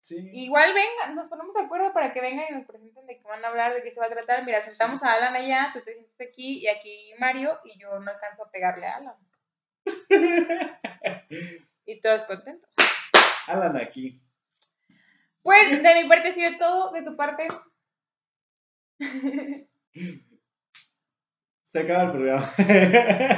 Sí. 0.00 0.28
Igual 0.34 0.74
vengan, 0.74 1.14
nos 1.14 1.28
ponemos 1.28 1.54
de 1.54 1.62
acuerdo 1.62 1.92
para 1.94 2.12
que 2.12 2.20
vengan 2.20 2.44
y 2.50 2.52
nos 2.54 2.66
presenten 2.66 3.06
de 3.06 3.16
qué 3.16 3.22
van 3.26 3.42
a 3.42 3.48
hablar, 3.48 3.72
de 3.72 3.82
qué 3.82 3.90
se 3.90 4.00
va 4.00 4.06
a 4.06 4.10
tratar. 4.10 4.44
Mira, 4.44 4.60
Sí. 4.60 4.68
sentamos 4.70 5.02
a 5.02 5.14
Alan 5.14 5.34
allá, 5.34 5.70
tú 5.72 5.80
te 5.82 5.94
sientes 5.94 6.20
aquí 6.20 6.58
y 6.58 6.68
aquí 6.68 7.12
Mario 7.18 7.58
y 7.64 7.78
yo 7.80 7.98
no 8.00 8.10
alcanzo 8.10 8.44
a 8.44 8.50
pegarle 8.50 8.86
a 8.86 8.96
Alan. 8.96 9.16
Y 11.86 12.00
todos 12.00 12.24
contentos. 12.24 12.70
Alan 13.46 13.76
aquí. 13.76 14.20
Pues 15.44 15.82
de 15.82 15.94
mi 16.02 16.08
parte 16.08 16.28
ha 16.30 16.34
sido 16.34 16.56
todo, 16.58 16.90
de 16.92 17.02
tu 17.02 17.14
parte. 17.16 17.46
Se 21.64 21.80
acaba 21.80 22.04
el 22.04 22.12
programa. 22.12 22.50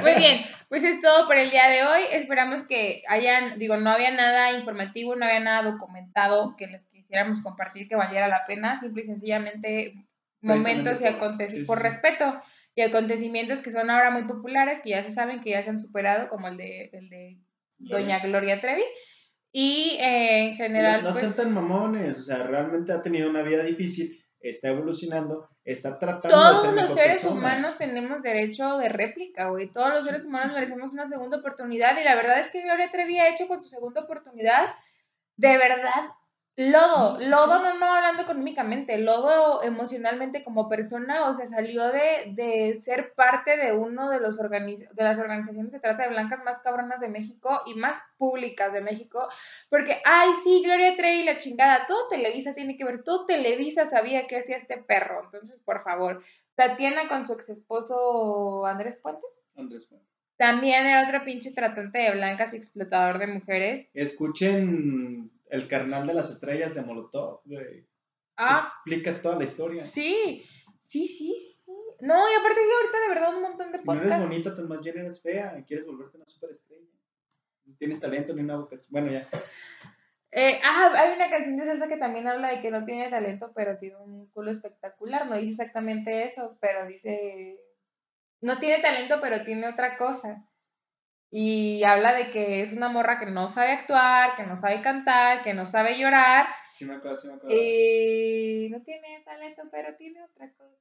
Muy 0.02 0.14
bien, 0.16 0.44
pues 0.68 0.84
es 0.84 1.00
todo 1.00 1.26
por 1.26 1.36
el 1.36 1.50
día 1.50 1.68
de 1.68 1.84
hoy. 1.84 2.02
Esperamos 2.12 2.62
que 2.62 3.02
hayan, 3.08 3.58
digo, 3.58 3.76
no 3.76 3.90
había 3.90 4.12
nada 4.12 4.52
informativo, 4.52 5.16
no 5.16 5.24
había 5.24 5.40
nada 5.40 5.68
documentado 5.68 6.54
que 6.56 6.68
les 6.68 6.86
quisiéramos 6.88 7.42
compartir 7.42 7.88
que 7.88 7.96
valiera 7.96 8.28
la 8.28 8.44
pena. 8.46 8.78
Simple 8.78 9.02
y 9.02 9.06
sencillamente 9.06 9.94
momentos 10.42 11.00
y 11.00 11.06
acontecimientos, 11.06 11.54
sí, 11.54 11.60
sí, 11.60 11.66
por 11.66 11.82
respeto 11.82 12.40
y 12.76 12.82
acontecimientos 12.82 13.62
que 13.62 13.72
son 13.72 13.90
ahora 13.90 14.10
muy 14.10 14.24
populares, 14.24 14.80
que 14.80 14.90
ya 14.90 15.02
se 15.02 15.10
saben 15.10 15.40
que 15.40 15.50
ya 15.50 15.62
se 15.62 15.70
han 15.70 15.80
superado, 15.80 16.28
como 16.28 16.46
el 16.46 16.56
de, 16.56 16.90
el 16.92 17.08
de 17.08 17.38
Doña 17.78 18.20
Gloria 18.20 18.60
Trevi. 18.60 18.84
Y 19.58 19.96
eh, 19.98 20.50
en 20.50 20.56
general, 20.56 21.02
no, 21.02 21.08
no 21.08 21.14
sean 21.14 21.32
pues, 21.32 21.36
tan 21.46 21.54
mamones, 21.54 22.18
o 22.18 22.22
sea, 22.22 22.42
realmente 22.42 22.92
ha 22.92 23.00
tenido 23.00 23.30
una 23.30 23.40
vida 23.40 23.62
difícil, 23.62 24.22
está 24.38 24.68
evolucionando, 24.68 25.48
está 25.64 25.98
tratando 25.98 26.28
de 26.28 26.44
todos 26.44 26.60
ser 26.60 26.74
los 26.74 26.92
seres 26.92 27.22
persona. 27.22 27.40
humanos 27.40 27.78
tenemos 27.78 28.20
derecho 28.20 28.76
de 28.76 28.90
réplica, 28.90 29.48
güey. 29.48 29.72
Todos 29.72 29.94
los 29.94 30.04
seres 30.04 30.26
humanos 30.26 30.52
merecemos 30.52 30.92
una 30.92 31.06
segunda 31.06 31.38
oportunidad 31.38 31.98
y 31.98 32.04
la 32.04 32.14
verdad 32.16 32.40
es 32.40 32.50
que 32.50 32.60
Gloria 32.60 32.90
Trevi 32.92 33.18
ha 33.18 33.30
hecho 33.30 33.48
con 33.48 33.62
su 33.62 33.70
segunda 33.70 34.02
oportunidad, 34.02 34.74
de 35.38 35.56
verdad, 35.56 36.10
Lodo, 36.58 37.18
Lodo 37.20 37.58
no, 37.58 37.78
no 37.78 37.92
hablando 37.92 38.22
económicamente, 38.22 38.96
Lodo 38.96 39.62
emocionalmente 39.62 40.42
como 40.42 40.70
persona, 40.70 41.28
o 41.28 41.34
sea, 41.34 41.46
salió 41.46 41.88
de, 41.88 42.32
de 42.32 42.80
ser 42.82 43.12
parte 43.12 43.58
de 43.58 43.74
uno 43.74 44.08
de, 44.08 44.20
los 44.20 44.38
de 44.38 44.88
las 44.96 45.18
organizaciones 45.18 45.70
de 45.70 45.80
trata 45.80 46.04
de 46.04 46.08
blancas 46.08 46.42
más 46.44 46.62
cabronas 46.62 46.98
de 47.00 47.08
México 47.08 47.60
y 47.66 47.74
más 47.74 47.98
públicas 48.16 48.72
de 48.72 48.80
México, 48.80 49.28
porque, 49.68 50.00
ay, 50.06 50.30
sí, 50.44 50.62
Gloria 50.64 50.96
Trevi, 50.96 51.24
la 51.24 51.36
chingada, 51.36 51.86
todo 51.86 52.08
Televisa 52.08 52.54
tiene 52.54 52.78
que 52.78 52.86
ver, 52.86 53.04
todo 53.04 53.26
Televisa 53.26 53.90
sabía 53.90 54.26
que 54.26 54.38
hacía 54.38 54.56
este 54.56 54.78
perro, 54.78 55.24
entonces, 55.24 55.60
por 55.62 55.84
favor, 55.84 56.22
Tatiana 56.54 57.06
con 57.06 57.26
su 57.26 57.34
ex 57.34 57.50
esposo 57.50 58.64
Andrés 58.64 58.98
Puentes. 58.98 59.28
Andrés 59.56 59.84
Puentes. 59.86 60.08
También 60.38 60.86
era 60.86 61.06
otro 61.06 61.22
pinche 61.22 61.52
tratante 61.52 61.98
de 61.98 62.12
blancas 62.12 62.54
y 62.54 62.56
explotador 62.56 63.18
de 63.18 63.26
mujeres. 63.26 63.88
Escuchen 63.92 65.30
el 65.48 65.68
carnal 65.68 66.06
de 66.06 66.14
las 66.14 66.30
estrellas 66.30 66.74
de 66.74 66.82
Molotov, 66.82 67.40
güey. 67.44 67.86
Ah. 68.36 68.72
Explica 68.74 69.20
toda 69.20 69.36
la 69.36 69.44
historia. 69.44 69.82
Sí, 69.82 70.44
sí, 70.82 71.06
sí, 71.06 71.34
sí. 71.64 71.72
No, 72.00 72.30
y 72.30 72.34
aparte 72.34 72.60
yo 72.60 72.76
ahorita 72.76 73.00
de 73.00 73.08
verdad 73.08 73.36
un 73.36 73.42
montón 73.42 73.72
de 73.72 73.78
si 73.78 73.84
podcasts. 73.84 74.08
no 74.10 74.14
eres 74.16 74.28
bonita, 74.28 74.54
tú 74.54 74.62
más 74.68 74.80
bien 74.80 74.98
eres 74.98 75.22
fea 75.22 75.58
y 75.58 75.64
quieres 75.64 75.86
volverte 75.86 76.16
una 76.16 76.26
superestrella. 76.26 76.86
No 77.64 77.74
tienes 77.76 78.00
talento 78.00 78.34
ni 78.34 78.42
una 78.42 78.56
boca. 78.56 78.76
Bueno, 78.90 79.10
ya. 79.10 79.26
Eh, 80.30 80.60
ah, 80.62 80.92
hay 80.94 81.16
una 81.16 81.30
canción 81.30 81.56
de 81.56 81.64
salsa 81.64 81.88
que 81.88 81.96
también 81.96 82.28
habla 82.28 82.50
de 82.50 82.60
que 82.60 82.70
no 82.70 82.84
tiene 82.84 83.08
talento, 83.08 83.52
pero 83.54 83.78
tiene 83.78 83.96
un 83.96 84.26
culo 84.30 84.50
espectacular. 84.50 85.26
No 85.26 85.36
dice 85.36 85.50
exactamente 85.50 86.24
eso, 86.24 86.58
pero 86.60 86.86
dice. 86.86 87.58
No 88.42 88.58
tiene 88.58 88.82
talento, 88.82 89.18
pero 89.22 89.44
tiene 89.44 89.66
otra 89.66 89.96
cosa. 89.96 90.46
Y 91.30 91.82
habla 91.84 92.14
de 92.14 92.30
que 92.30 92.62
es 92.62 92.72
una 92.72 92.88
morra 92.88 93.18
que 93.18 93.26
no 93.26 93.48
sabe 93.48 93.72
actuar, 93.72 94.36
que 94.36 94.44
no 94.44 94.56
sabe 94.56 94.80
cantar, 94.80 95.42
que 95.42 95.54
no 95.54 95.66
sabe 95.66 95.98
llorar. 95.98 96.46
Sí, 96.62 96.84
me 96.84 96.94
acuerdo, 96.94 97.16
sí 97.16 97.28
me 97.28 97.34
acuerdo. 97.34 97.56
Y 97.56 98.68
no 98.70 98.82
tiene 98.82 99.22
talento, 99.24 99.62
pero 99.70 99.96
tiene 99.96 100.22
otra 100.22 100.50
cosa. 100.52 100.76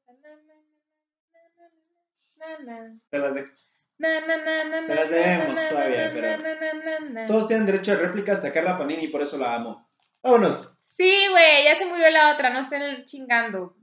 Se 3.10 3.18
las 3.18 3.34
de... 3.34 3.50
Se 3.98 4.96
las 4.96 5.10
debemos 5.10 5.68
todavía, 5.70 6.12
pero... 6.14 7.26
Todos 7.28 7.48
tienen 7.48 7.66
derecho 7.66 7.94
a 7.94 7.96
réplicas, 7.96 8.42
sacar 8.42 8.78
Panini 8.78 9.06
y 9.06 9.08
por 9.08 9.22
eso 9.22 9.38
la 9.38 9.56
amo. 9.56 9.90
Vámonos. 10.22 10.78
Sí, 10.98 11.28
güey, 11.30 11.64
ya 11.64 11.76
se 11.76 11.86
murió 11.86 12.10
la 12.10 12.34
otra, 12.34 12.50
no 12.50 12.60
estén 12.60 13.04
chingando. 13.06 13.76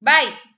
Bye. 0.00 0.55